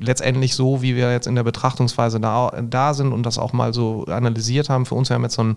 [0.00, 3.72] letztendlich so, wie wir jetzt in der Betrachtungsweise da, da sind und das auch mal
[3.72, 4.86] so analysiert haben.
[4.86, 5.54] Für uns wir haben jetzt so ein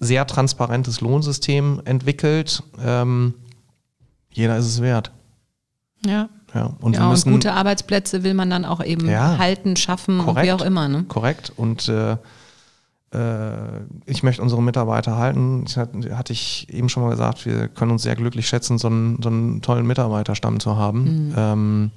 [0.00, 2.62] sehr transparentes Lohnsystem entwickelt.
[2.82, 3.34] Ähm,
[4.30, 5.12] jeder ist es wert.
[6.04, 6.28] Ja.
[6.56, 9.36] Ja, und ja, müssen und gute Arbeitsplätze will man dann auch eben Ja.
[9.38, 10.46] halten, schaffen und Korrekt.
[10.46, 10.88] wie auch immer.
[10.88, 11.04] Ne?
[11.06, 11.52] Korrekt.
[11.54, 12.12] Und äh,
[13.12, 15.64] äh, ich möchte unsere Mitarbeiter halten.
[15.68, 18.88] Ich hatte, hatte ich eben schon mal gesagt, wir können uns sehr glücklich schätzen, so
[18.88, 21.34] einen, so einen tollen Mitarbeiterstamm zu haben.
[21.36, 21.90] Ähm,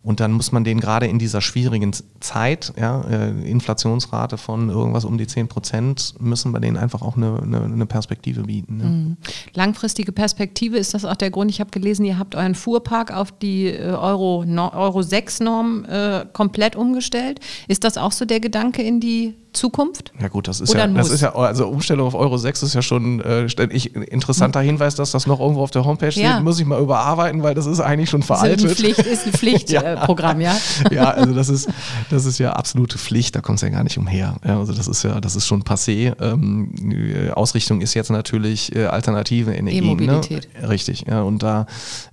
[0.00, 5.04] Und dann muss man denen gerade in dieser schwierigen Zeit, ja, äh, Inflationsrate von irgendwas
[5.04, 8.80] um die 10 Prozent, müssen wir denen einfach auch eine, eine, eine Perspektive bieten.
[8.80, 8.86] Ja.
[8.86, 9.16] Mhm.
[9.54, 11.50] Langfristige Perspektive, ist das auch der Grund?
[11.50, 16.24] Ich habe gelesen, ihr habt euren Fuhrpark auf die äh, Euro, Euro 6 Norm äh,
[16.32, 17.40] komplett umgestellt.
[17.66, 20.12] Ist das auch so der Gedanke in die Zukunft?
[20.20, 22.74] Ja gut, das ist Oder ja, das ist ja, also Umstellung auf Euro 6 ist
[22.74, 26.32] ja schon äh, ich, interessanter Hinweis, dass das noch irgendwo auf der Homepage ja.
[26.32, 28.64] steht, muss ich mal überarbeiten, weil das ist eigentlich schon veraltet.
[28.64, 30.56] Ist, Pflicht, ist ein Pflichtprogramm, ja.
[30.90, 30.92] ja.
[30.92, 31.68] ja, also das ist,
[32.10, 34.36] das ist ja absolute Pflicht, da kommt es ja gar nicht umher.
[34.44, 36.14] Ja, also das ist ja, das ist schon passé.
[36.20, 39.84] Ähm, Ausrichtung ist jetzt natürlich äh, alternative Energien.
[39.84, 39.90] Ne?
[39.90, 40.48] E-Mobilität.
[40.60, 40.68] Ne?
[40.68, 41.66] Richtig, ja, und da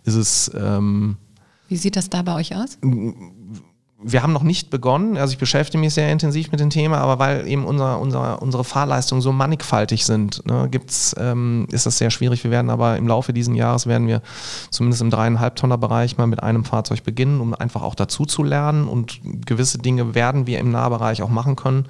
[0.03, 1.17] ist es ähm,
[1.67, 2.77] Wie sieht das da bei euch aus?
[4.07, 7.17] Wir haben noch nicht begonnen, also ich beschäftige mich sehr intensiv mit dem Thema, aber
[7.17, 12.11] weil eben unser, unser, unsere Fahrleistungen so mannigfaltig sind, ne, gibt's, ähm, ist das sehr
[12.11, 12.43] schwierig.
[12.43, 14.21] Wir werden aber im Laufe dieses Jahres werden wir
[14.69, 18.43] zumindest im dreieinhalb Tonner Bereich mal mit einem Fahrzeug beginnen, um einfach auch dazu zu
[18.43, 21.87] lernen und gewisse Dinge werden wir im Nahbereich auch machen können.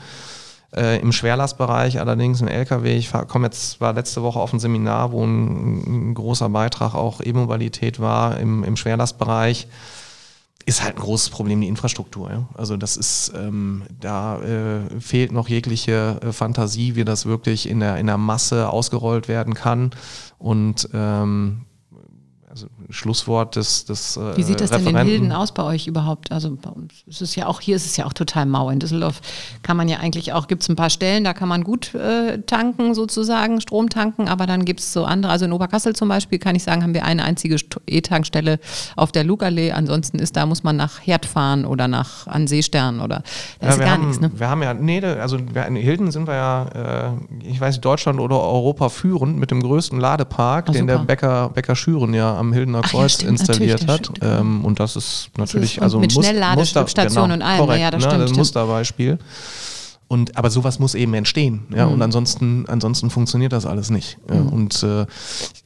[0.74, 5.12] Äh, Im Schwerlastbereich allerdings im LKW, ich komme jetzt, war letzte Woche auf ein Seminar,
[5.12, 9.68] wo ein, ein großer Beitrag auch E-Mobilität war im, im Schwerlastbereich
[10.66, 12.32] ist halt ein großes Problem die Infrastruktur.
[12.32, 12.50] Ja?
[12.56, 17.80] Also das ist, ähm, da äh, fehlt noch jegliche äh, Fantasie, wie das wirklich in
[17.80, 19.92] der, in der Masse ausgerollt werden kann.
[20.40, 21.66] Und ähm,
[22.50, 24.96] also Schlusswort des, des äh, Wie sieht das Referenten.
[24.96, 26.32] denn in Hilden aus bei euch überhaupt?
[26.32, 28.70] Also bei uns ist es ja auch, hier ist es ja auch total mau.
[28.70, 29.22] In Düsseldorf
[29.64, 32.40] kann man ja eigentlich auch, gibt es ein paar Stellen, da kann man gut äh,
[32.44, 36.40] tanken sozusagen, Strom tanken, aber dann gibt es so andere, also in Oberkassel zum Beispiel
[36.40, 38.60] kann ich sagen, haben wir eine einzige E-Tankstelle
[38.96, 43.00] auf der Lugallee, ansonsten ist, da muss man nach Herd fahren oder nach an Seestern
[43.02, 43.24] oder
[43.60, 44.22] da ja, ist gar haben, nichts.
[44.22, 44.32] Ne?
[44.36, 47.12] Wir haben ja, nee, also in Hilden sind wir ja, äh,
[47.44, 50.98] ich weiß nicht, Deutschland oder Europa führend mit dem größten Ladepark, Ach, den super.
[51.00, 54.12] der Bäcker, Bäcker Schüren ja am am Hildener Kreuz ja, stimmt, installiert hat.
[54.22, 57.92] Ähm, und das ist natürlich, das ist also mit Schnellladestation genau, und allem, korrekt, ja,
[57.92, 58.30] das ne, stimmt.
[58.30, 59.20] Ein Musterbeispiel.
[60.08, 61.66] Und, aber sowas muss eben entstehen.
[61.76, 61.94] Ja, mhm.
[61.94, 64.18] Und ansonsten, ansonsten funktioniert das alles nicht.
[64.30, 64.50] Mhm.
[64.50, 65.06] Und äh,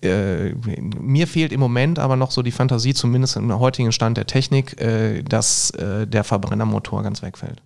[0.02, 0.56] äh,
[0.98, 4.80] mir fehlt im Moment aber noch so die Fantasie, zumindest im heutigen Stand der Technik,
[4.80, 7.62] äh, dass äh, der Verbrennermotor ganz wegfällt.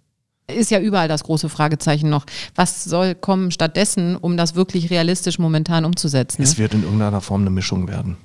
[0.47, 2.25] Ist ja überall das große Fragezeichen noch.
[2.55, 6.41] Was soll kommen stattdessen, um das wirklich realistisch momentan umzusetzen?
[6.41, 8.17] Es wird in irgendeiner Form eine Mischung werden.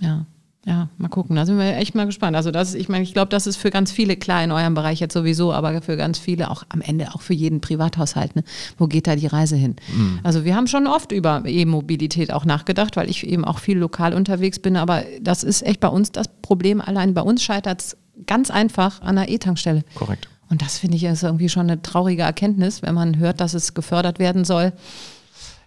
[0.00, 0.24] Ja.
[0.66, 1.36] Ja, mal gucken.
[1.36, 2.34] Da sind wir echt mal gespannt.
[2.34, 4.98] Also das, ich meine, ich glaube, das ist für ganz viele klar in eurem Bereich
[4.98, 8.34] jetzt sowieso, aber für ganz viele auch am Ende auch für jeden Privathaushalt.
[8.34, 8.42] Ne?
[8.76, 9.76] Wo geht da die Reise hin?
[9.96, 10.18] Mhm.
[10.24, 14.12] Also wir haben schon oft über E-Mobilität auch nachgedacht, weil ich eben auch viel lokal
[14.12, 14.76] unterwegs bin.
[14.76, 16.80] Aber das ist echt bei uns das Problem.
[16.80, 19.84] Allein bei uns scheitert es ganz einfach an der E-Tankstelle.
[19.94, 20.28] Korrekt.
[20.50, 23.74] Und das finde ich ist irgendwie schon eine traurige Erkenntnis, wenn man hört, dass es
[23.74, 24.72] gefördert werden soll.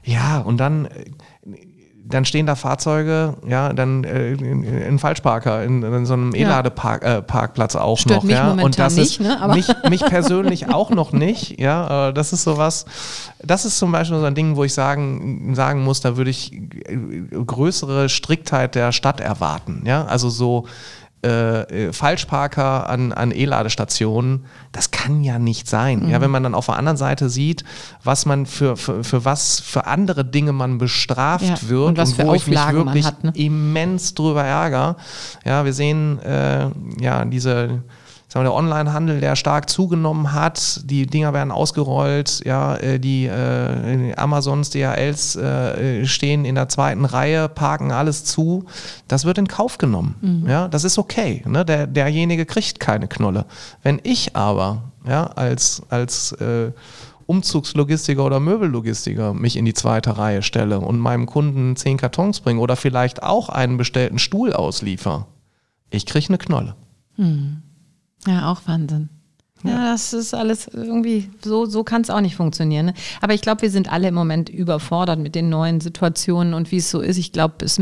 [0.04, 0.88] Ja, und dann
[2.10, 7.78] dann stehen da Fahrzeuge, ja, dann äh, in, Falschparker, in, in, so einem E-Ladeparkplatz äh,
[7.78, 8.52] auch Stört noch, ja.
[8.52, 9.38] Und das nicht, ist ne?
[9.54, 12.10] mich, mich persönlich auch noch nicht, ja.
[12.10, 12.86] Äh, das ist sowas,
[13.44, 16.52] das ist zum Beispiel so ein Ding, wo ich sagen, sagen muss, da würde ich
[16.54, 16.98] äh,
[17.46, 20.06] größere Striktheit der Stadt erwarten, ja.
[20.06, 20.66] Also so
[21.22, 26.06] äh, äh, Falschparker an, an E-Ladestationen, das kann ja nicht sein.
[26.06, 26.10] Mhm.
[26.10, 27.66] Ja, wenn man dann auf der anderen Seite sieht,
[28.04, 32.20] was man für, für, für was für andere Dinge man bestraft ja, wird und, und
[32.20, 33.34] wo ich mich wirklich hat, ne?
[33.36, 34.96] immens drüber ärgere.
[35.44, 36.70] Ja, wir sehen äh,
[37.02, 37.84] ja diese
[38.30, 40.82] sagen wir, der Onlinehandel, der stark zugenommen hat.
[40.86, 47.06] Die Dinger werden ausgerollt, ja, äh, die äh, Amazons, DHLs äh, stehen in der zweiten
[47.06, 48.66] Reihe, parken alles zu.
[49.08, 50.16] Das wird in Kauf genommen.
[50.22, 50.48] Mhm.
[50.48, 51.44] Ja, das ist okay.
[51.48, 51.66] Ne?
[51.66, 53.46] Der, derjenige kriegt keine Knolle.
[53.82, 56.72] Wenn ich aber ja, als, als äh,
[57.26, 62.60] Umzugslogistiker oder Möbellogistiker mich in die zweite Reihe stelle und meinem Kunden zehn Kartons bringe
[62.60, 65.28] oder vielleicht auch einen bestellten Stuhl ausliefer,
[65.90, 66.76] ich kriege eine Knolle.
[67.18, 67.64] Mhm.
[68.28, 69.10] Ja, auch Wahnsinn.
[69.64, 72.88] Ja, ja, das ist alles irgendwie, so, so kann es auch nicht funktionieren.
[72.88, 72.94] Ne?
[73.20, 76.78] Aber ich glaube, wir sind alle im Moment überfordert mit den neuen Situationen und wie
[76.78, 77.18] es so ist.
[77.18, 77.78] Ich glaube, es,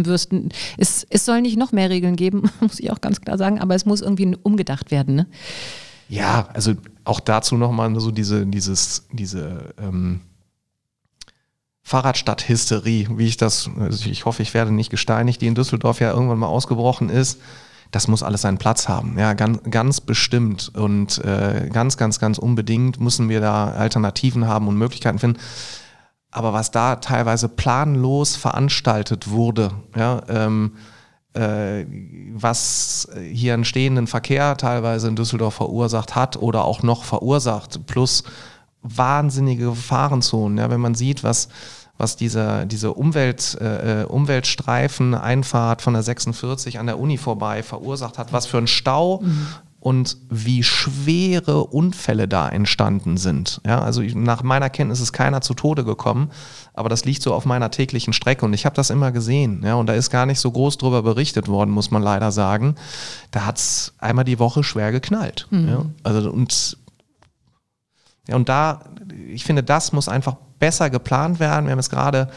[0.78, 3.76] es, es soll nicht noch mehr Regeln geben, muss ich auch ganz klar sagen, aber
[3.76, 5.15] es muss irgendwie umgedacht werden.
[5.15, 5.28] Ne?
[6.10, 6.73] Ja, also
[7.04, 10.21] auch dazu nochmal so diese, dieses, diese ähm,
[11.84, 16.12] Fahrradstadt-Hysterie, wie ich das, also ich hoffe, ich werde nicht gesteinigt, die in Düsseldorf ja
[16.12, 17.39] irgendwann mal ausgebrochen ist
[17.91, 19.17] das muss alles seinen Platz haben.
[19.17, 24.67] Ja, ganz, ganz bestimmt und äh, ganz, ganz, ganz unbedingt müssen wir da Alternativen haben
[24.67, 25.39] und Möglichkeiten finden.
[26.32, 30.73] Aber was da teilweise planlos veranstaltet wurde, ja, ähm,
[31.34, 31.86] äh,
[32.34, 38.23] was hier einen stehenden Verkehr teilweise in Düsseldorf verursacht hat oder auch noch verursacht, plus
[38.82, 40.58] wahnsinnige Gefahrenzonen.
[40.58, 41.50] Ja, wenn man sieht, was
[41.98, 47.64] was diese, diese Umwelt, äh, äh, Umweltstreifen, Einfahrt von der 46 an der Uni vorbei
[47.64, 49.22] verursacht hat, was für ein Stau.
[49.22, 49.48] Mhm.
[49.80, 53.62] und wie schwere Unfälle da entstanden sind.
[53.66, 56.32] Ja, also ich, nach meiner Kenntnis ist keiner zu Tode gekommen,
[56.74, 59.62] aber das liegt so auf meiner täglichen Strecke und ich habe das immer gesehen.
[59.64, 62.76] Ja, und da ist gar nicht so groß drüber berichtet worden, muss man leider sagen.
[63.32, 65.48] Da hat es einmal die Woche schwer geknallt.
[65.52, 65.70] Mhm.
[65.70, 66.78] Ja, also und
[68.28, 68.82] ja, und da,
[69.32, 71.65] ich finde, das muss einfach besser geplant werden.
[71.65, 72.30] Wir haben jetzt gerade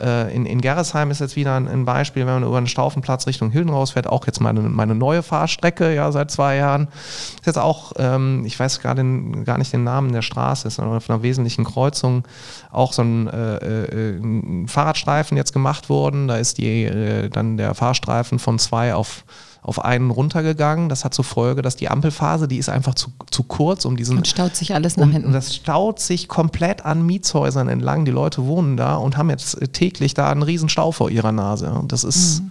[0.00, 3.26] äh, in, in Gerresheim ist jetzt wieder ein, ein, Beispiel, wenn man über den Staufenplatz
[3.26, 6.88] Richtung Hilden rausfährt, auch jetzt meine, meine neue Fahrstrecke, ja, seit zwei Jahren.
[7.36, 9.02] Ist jetzt auch, ähm, ich weiß gerade
[9.44, 12.24] gar nicht den Namen der Straße, ist von einer wesentlichen Kreuzung
[12.70, 16.28] auch so ein, äh, äh, ein Fahrradstreifen jetzt gemacht worden.
[16.28, 19.24] Da ist die, äh, dann der Fahrstreifen von zwei auf
[19.68, 20.88] auf einen runtergegangen.
[20.88, 24.16] Das hat zur Folge, dass die Ampelphase, die ist einfach zu, zu kurz, um diesen.
[24.16, 25.28] Und staut sich alles nach hinten.
[25.28, 28.04] Und das staut sich komplett an Mietshäusern entlang.
[28.04, 31.70] Die Leute wohnen da und haben jetzt täglich da einen riesen Stau vor ihrer Nase.
[31.70, 32.40] Und das ist.
[32.40, 32.50] Mhm.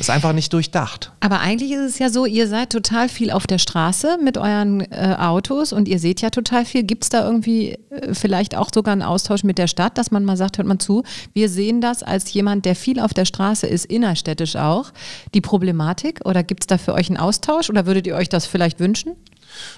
[0.00, 1.12] Das ist einfach nicht durchdacht.
[1.20, 4.80] Aber eigentlich ist es ja so, ihr seid total viel auf der Straße mit euren
[4.80, 6.84] äh, Autos und ihr seht ja total viel.
[6.84, 10.24] Gibt es da irgendwie äh, vielleicht auch sogar einen Austausch mit der Stadt, dass man
[10.24, 11.02] mal sagt, hört mal zu,
[11.34, 14.90] wir sehen das als jemand, der viel auf der Straße ist, innerstädtisch auch,
[15.34, 16.20] die Problematik?
[16.24, 19.16] Oder gibt es da für euch einen Austausch oder würdet ihr euch das vielleicht wünschen?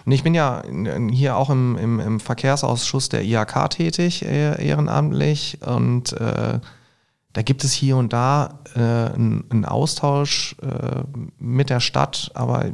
[0.07, 0.63] ich bin ja
[1.11, 6.61] hier auch im, im, im Verkehrsausschuss der IHK tätig, äh, ehrenamtlich und äh,
[7.33, 11.03] da gibt es hier und da äh, einen, Austausch äh,
[11.39, 12.67] mit der Stadt, aber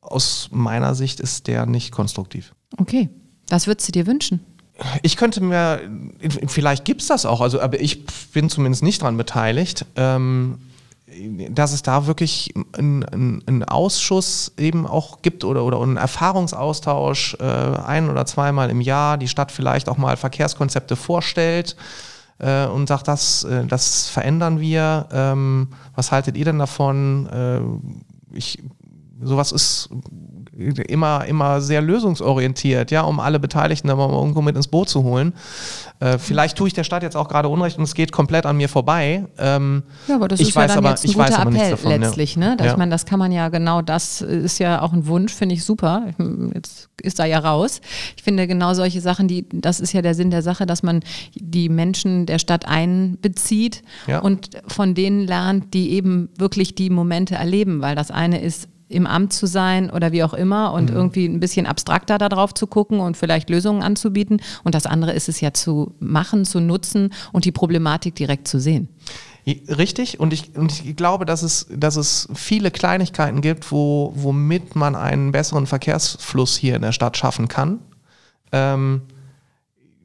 [0.00, 2.54] aus meiner Sicht ist der nicht konstruktiv.
[2.78, 3.10] Okay,
[3.48, 4.40] was würdest du dir wünschen?
[5.02, 5.80] Ich könnte mir,
[6.46, 10.58] vielleicht gibt es das auch, also, aber ich bin zumindest nicht daran beteiligt, ähm,
[11.50, 13.04] dass es da wirklich einen,
[13.46, 19.18] einen, Ausschuss eben auch gibt oder, oder einen Erfahrungsaustausch äh, ein oder zweimal im Jahr,
[19.18, 21.76] die Stadt vielleicht auch mal Verkehrskonzepte vorstellt
[22.40, 25.06] äh, und sagt, das, äh, das verändern wir.
[25.12, 27.26] Ähm, was haltet ihr denn davon?
[27.26, 27.60] Äh,
[28.36, 28.62] ich,
[29.22, 29.90] sowas ist
[30.60, 35.02] immer, immer sehr lösungsorientiert, ja, um alle Beteiligten da mal irgendwo mit ins Boot zu
[35.02, 35.32] holen.
[36.00, 38.56] Äh, vielleicht tue ich der Stadt jetzt auch gerade Unrecht und es geht komplett an
[38.56, 39.24] mir vorbei.
[39.38, 42.56] Ähm, ja, aber das ist ja dann aber, jetzt ein guter Appell davon, letztlich, ne?
[42.56, 42.76] Dass ja.
[42.76, 46.06] man, das kann man ja genau, das ist ja auch ein Wunsch, finde ich super.
[46.54, 47.80] Jetzt ist da ja raus.
[48.16, 51.00] Ich finde genau solche Sachen, die, das ist ja der Sinn der Sache, dass man
[51.34, 54.20] die Menschen der Stadt einbezieht ja.
[54.20, 59.06] und von denen lernt, die eben wirklich die Momente erleben, weil das eine ist im
[59.06, 60.96] Amt zu sein oder wie auch immer und mhm.
[60.96, 64.42] irgendwie ein bisschen abstrakter darauf zu gucken und vielleicht Lösungen anzubieten.
[64.64, 68.58] Und das andere ist es ja zu machen, zu nutzen und die Problematik direkt zu
[68.58, 68.88] sehen.
[69.46, 74.76] Richtig, und ich, und ich glaube, dass es, dass es viele Kleinigkeiten gibt, wo, womit
[74.76, 77.78] man einen besseren Verkehrsfluss hier in der Stadt schaffen kann.
[78.52, 79.02] Ähm,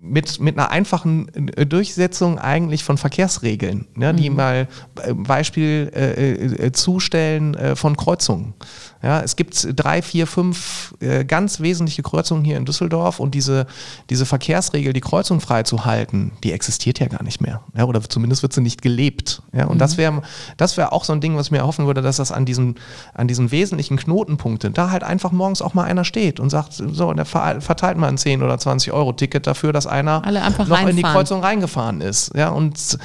[0.05, 4.35] mit, mit einer einfachen äh, Durchsetzung eigentlich von Verkehrsregeln, ne, die mhm.
[4.35, 4.67] mal
[5.03, 8.53] äh, Beispiel äh, äh, zustellen äh, von Kreuzungen.
[9.05, 13.67] Ja, es gibt drei, vier, fünf äh, ganz wesentliche Kreuzungen hier in Düsseldorf und diese,
[14.09, 17.61] diese Verkehrsregel, die Kreuzung freizuhalten, die existiert ja gar nicht mehr.
[17.77, 19.43] Ja, oder zumindest wird sie nicht gelebt.
[19.53, 19.79] Ja, und mhm.
[19.79, 20.23] das wäre
[20.57, 22.79] das wär auch so ein Ding, was mir erhoffen würde, dass das an diesen,
[23.13, 27.13] an diesen wesentlichen Knotenpunkten, da halt einfach morgens auch mal einer steht und sagt, so,
[27.13, 30.87] der verteilt mal ein 10 oder 20 Euro Ticket dafür, dass einer noch reinfahren.
[30.87, 32.31] in die Kreuzung reingefahren ist.
[32.33, 32.97] Ja, und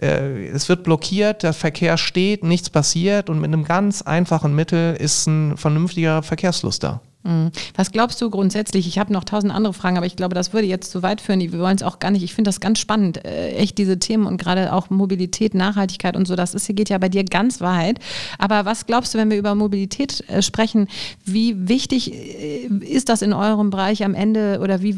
[0.00, 4.96] äh, es wird blockiert, der Verkehr steht, nichts passiert und mit einem ganz einfachen Mittel
[4.96, 7.00] ist ein vernünftiger Verkehrsfluss da.
[7.26, 7.50] Mhm.
[7.74, 8.86] Was glaubst du grundsätzlich?
[8.86, 11.40] Ich habe noch tausend andere Fragen, aber ich glaube, das würde jetzt zu weit führen.
[11.40, 12.22] Wir wollen es auch gar nicht.
[12.22, 16.26] Ich finde das ganz spannend, äh, echt diese Themen und gerade auch Mobilität, Nachhaltigkeit und
[16.28, 16.36] so.
[16.36, 17.98] Das ist, geht ja bei dir ganz weit.
[18.38, 20.86] Aber was glaubst du, wenn wir über Mobilität äh, sprechen?
[21.24, 24.96] Wie wichtig äh, ist das in eurem Bereich am Ende oder wie,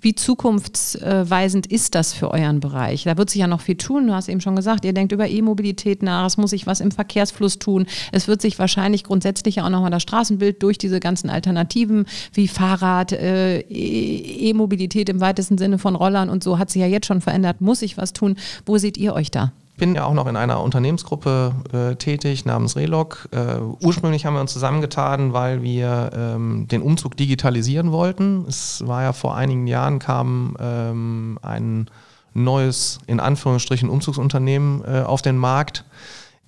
[0.00, 3.04] wie zukunftsweisend ist das für euren Bereich?
[3.04, 4.06] Da wird sich ja noch viel tun.
[4.06, 6.26] Du hast eben schon gesagt, ihr denkt über E-Mobilität nach.
[6.26, 7.86] Es muss sich was im Verkehrsfluss tun.
[8.12, 12.06] Es wird sich wahrscheinlich grundsätzlich ja auch nochmal das Straßenbild durch diese ganzen Alternativen Alternativen
[12.32, 16.88] wie Fahrrad, äh, e-, E-Mobilität im weitesten Sinne von Rollern und so hat sich ja
[16.88, 17.60] jetzt schon verändert.
[17.60, 18.36] Muss ich was tun?
[18.66, 19.52] Wo seht ihr euch da?
[19.72, 23.28] Ich bin ja auch noch in einer Unternehmensgruppe äh, tätig namens Relog.
[23.32, 28.44] Äh, ursprünglich haben wir uns zusammengetan, weil wir ähm, den Umzug digitalisieren wollten.
[28.46, 31.90] Es war ja vor einigen Jahren kam ähm, ein
[32.34, 35.84] neues, in Anführungsstrichen, Umzugsunternehmen äh, auf den Markt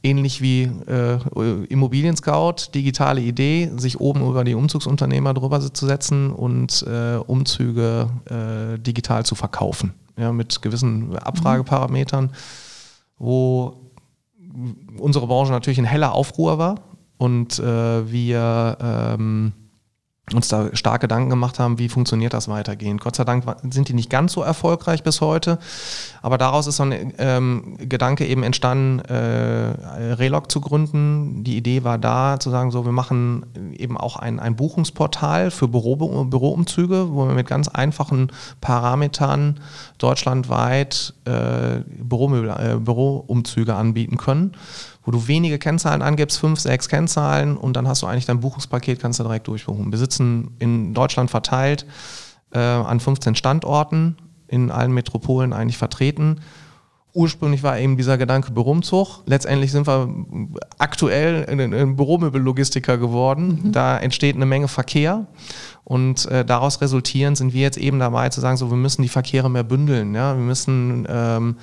[0.06, 1.18] ähnlich wie äh,
[1.68, 8.08] Immobilien Scout, digitale Idee, sich oben über die Umzugsunternehmer drüber zu setzen und äh, Umzüge
[8.26, 9.94] äh, digital zu verkaufen.
[10.18, 12.30] Ja, mit gewissen Abfrageparametern,
[13.18, 13.82] wo
[14.98, 16.76] unsere Branche natürlich in heller Aufruhr war
[17.18, 19.52] und äh, wir ähm,
[20.34, 23.00] uns da stark Gedanken gemacht haben, wie funktioniert das weitergehend.
[23.00, 25.58] Gott sei Dank sind die nicht ganz so erfolgreich bis heute,
[26.20, 29.14] aber daraus ist so ein ähm, Gedanke eben entstanden, äh,
[30.14, 31.44] Relog zu gründen.
[31.44, 33.46] Die Idee war da, zu sagen, so, wir machen
[33.76, 39.60] eben auch ein, ein Buchungsportal für Büro, Büroumzüge, wo wir mit ganz einfachen Parametern
[39.98, 44.56] deutschlandweit äh, Büromöbel, äh, Büroumzüge anbieten können
[45.06, 49.00] wo du wenige Kennzahlen angibst, fünf, sechs Kennzahlen und dann hast du eigentlich dein Buchungspaket,
[49.00, 49.90] kannst du direkt durchbuchen.
[49.90, 51.86] Wir sitzen in Deutschland verteilt
[52.52, 54.16] äh, an 15 Standorten,
[54.48, 56.40] in allen Metropolen eigentlich vertreten.
[57.14, 59.22] Ursprünglich war eben dieser Gedanke Büromzug.
[59.26, 60.12] Letztendlich sind wir
[60.76, 63.62] aktuell ein, ein Büromöbellogistiker geworden.
[63.62, 63.72] Mhm.
[63.72, 65.26] Da entsteht eine Menge Verkehr.
[65.84, 69.08] Und äh, daraus resultierend sind wir jetzt eben dabei zu sagen, so wir müssen die
[69.08, 70.14] Verkehre mehr bündeln.
[70.14, 70.36] Ja?
[70.36, 71.56] Wir müssen ähm,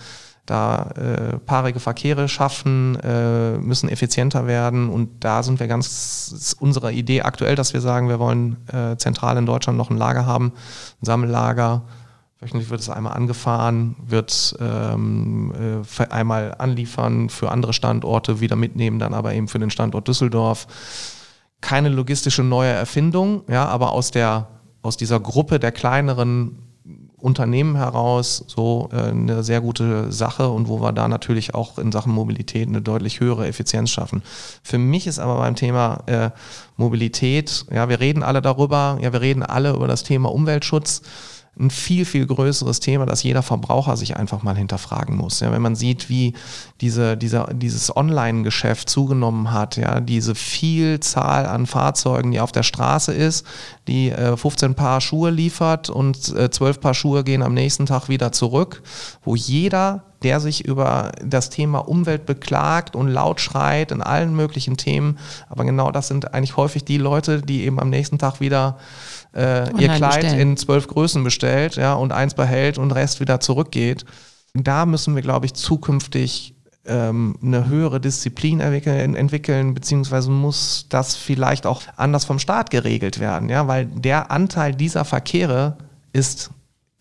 [0.45, 4.89] da äh, paarige Verkehre schaffen, äh, müssen effizienter werden.
[4.89, 9.37] Und da sind wir ganz, unsere Idee aktuell, dass wir sagen, wir wollen äh, zentral
[9.37, 10.53] in Deutschland noch ein Lager haben,
[11.01, 11.83] ein Sammellager.
[12.39, 18.99] Wöchentlich wird es einmal angefahren, wird ähm, äh, einmal anliefern für andere Standorte, wieder mitnehmen,
[18.99, 20.67] dann aber eben für den Standort Düsseldorf.
[21.61, 24.49] Keine logistische neue Erfindung, ja, aber aus der
[24.83, 26.59] aus dieser Gruppe der kleineren
[27.23, 31.93] Unternehmen heraus so äh, eine sehr gute Sache und wo wir da natürlich auch in
[31.93, 34.21] Sachen Mobilität eine deutlich höhere Effizienz schaffen.
[34.61, 36.31] Für mich ist aber beim Thema äh,
[36.75, 41.01] Mobilität, ja, wir reden alle darüber, ja, wir reden alle über das Thema Umweltschutz
[41.59, 45.39] ein viel, viel größeres Thema, das jeder Verbraucher sich einfach mal hinterfragen muss.
[45.39, 46.33] Ja, wenn man sieht, wie
[46.81, 53.13] diese, dieser, dieses Online-Geschäft zugenommen hat, ja, diese Vielzahl an Fahrzeugen, die auf der Straße
[53.13, 53.45] ist,
[53.87, 58.09] die äh, 15 Paar Schuhe liefert und äh, 12 Paar Schuhe gehen am nächsten Tag
[58.09, 58.81] wieder zurück,
[59.23, 64.77] wo jeder der sich über das Thema Umwelt beklagt und laut schreit in allen möglichen
[64.77, 65.19] Themen.
[65.49, 68.77] Aber genau das sind eigentlich häufig die Leute, die eben am nächsten Tag wieder
[69.33, 70.39] äh, ihr Kleid bestellen.
[70.39, 74.05] in zwölf Größen bestellt ja, und eins behält und Rest wieder zurückgeht.
[74.53, 76.55] Da müssen wir, glaube ich, zukünftig
[76.85, 83.19] ähm, eine höhere Disziplin entwickeln, entwickeln, beziehungsweise muss das vielleicht auch anders vom Staat geregelt
[83.19, 85.77] werden, ja, weil der Anteil dieser Verkehre
[86.11, 86.51] ist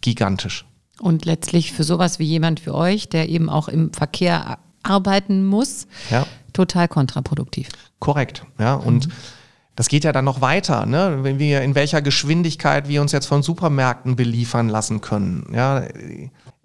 [0.00, 0.64] gigantisch.
[1.00, 5.86] Und letztlich für sowas wie jemand wie euch, der eben auch im Verkehr arbeiten muss,
[6.10, 6.26] ja.
[6.52, 7.68] total kontraproduktiv.
[7.98, 8.74] Korrekt, ja.
[8.74, 9.12] Und mhm
[9.76, 11.18] das geht ja dann noch weiter, ne?
[11.22, 15.46] wenn wir in welcher Geschwindigkeit wir uns jetzt von Supermärkten beliefern lassen können.
[15.54, 15.82] Ja,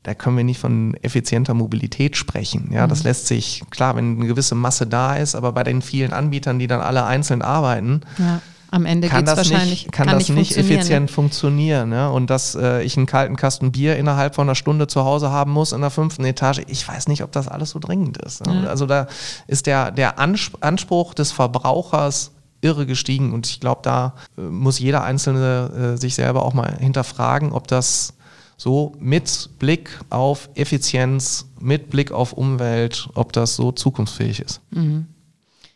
[0.03, 2.69] da können wir nicht von effizienter Mobilität sprechen.
[2.71, 2.89] Ja, mhm.
[2.89, 6.59] das lässt sich, klar, wenn eine gewisse Masse da ist, aber bei den vielen Anbietern,
[6.59, 8.41] die dann alle einzeln arbeiten, ja.
[8.69, 11.07] Am Ende kann das wahrscheinlich nicht, kann, kann das nicht, effizient ne?
[11.07, 11.91] funktionieren.
[11.93, 12.09] Ja?
[12.09, 15.51] Und dass äh, ich einen kalten Kasten Bier innerhalb von einer Stunde zu Hause haben
[15.51, 18.45] muss in der fünften Etage, ich weiß nicht, ob das alles so dringend ist.
[18.45, 18.63] Ne?
[18.63, 18.69] Ja.
[18.69, 19.07] Also da
[19.47, 22.31] ist der, der Anspruch des Verbrauchers
[22.61, 26.77] irre gestiegen und ich glaube, da äh, muss jeder Einzelne äh, sich selber auch mal
[26.79, 28.13] hinterfragen, ob das
[28.57, 34.61] so mit Blick auf Effizienz, mit Blick auf Umwelt, ob das so zukunftsfähig ist.
[34.71, 35.05] Mhm.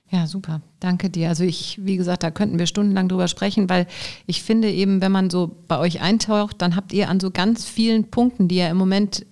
[0.09, 0.59] Ja, super.
[0.81, 1.29] Danke dir.
[1.29, 3.87] Also ich, wie gesagt, da könnten wir stundenlang drüber sprechen, weil
[4.25, 7.63] ich finde eben, wenn man so bei euch eintaucht, dann habt ihr an so ganz
[7.63, 9.25] vielen Punkten, die ja im Moment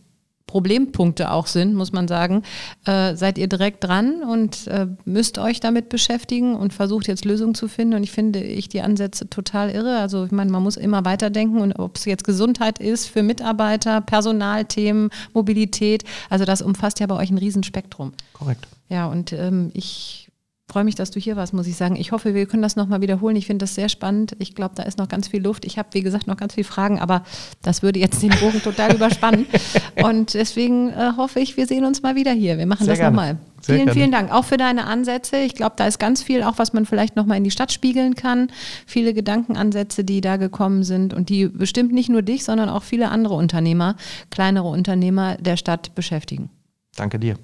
[0.49, 2.41] Problempunkte auch sind, muss man sagen,
[2.85, 7.53] äh, seid ihr direkt dran und äh, müsst euch damit beschäftigen und versucht jetzt Lösungen
[7.53, 7.93] zu finden.
[7.93, 9.99] Und ich finde ich die Ansätze total irre.
[9.99, 14.01] Also ich meine, man muss immer weiterdenken und ob es jetzt Gesundheit ist für Mitarbeiter,
[14.01, 18.13] Personalthemen, Mobilität, also das umfasst ja bei euch ein Riesenspektrum.
[18.33, 18.67] Korrekt.
[18.89, 20.28] Ja, und ähm, ich
[20.69, 21.95] freue mich, dass du hier warst, muss ich sagen.
[21.95, 23.35] Ich hoffe, wir können das nochmal wiederholen.
[23.35, 24.35] Ich finde das sehr spannend.
[24.37, 25.65] Ich glaube, da ist noch ganz viel Luft.
[25.65, 27.23] Ich habe, wie gesagt, noch ganz viele Fragen, aber
[27.63, 29.47] das würde jetzt den Bogen total überspannen.
[30.03, 32.57] Und deswegen äh, hoffe ich, wir sehen uns mal wieder hier.
[32.57, 33.37] Wir machen sehr das nochmal.
[33.61, 33.93] Vielen, gerne.
[33.93, 35.37] vielen Dank auch für deine Ansätze.
[35.37, 38.15] Ich glaube, da ist ganz viel, auch was man vielleicht nochmal in die Stadt spiegeln
[38.15, 38.51] kann.
[38.85, 43.09] Viele Gedankenansätze, die da gekommen sind und die bestimmt nicht nur dich, sondern auch viele
[43.09, 43.95] andere Unternehmer,
[44.29, 46.49] kleinere Unternehmer der Stadt beschäftigen.
[46.95, 47.35] Danke dir.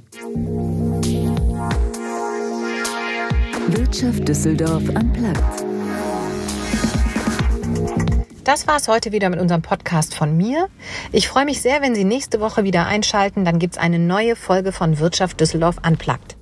[3.67, 5.65] Wirtschaft Düsseldorf am Platz.
[8.43, 10.69] Das war es heute wieder mit unserem Podcast von mir.
[11.11, 13.43] Ich freue mich sehr, wenn Sie nächste Woche wieder einschalten.
[13.43, 16.34] Dann gibt es eine neue Folge von Wirtschaft Düsseldorf Unplugged.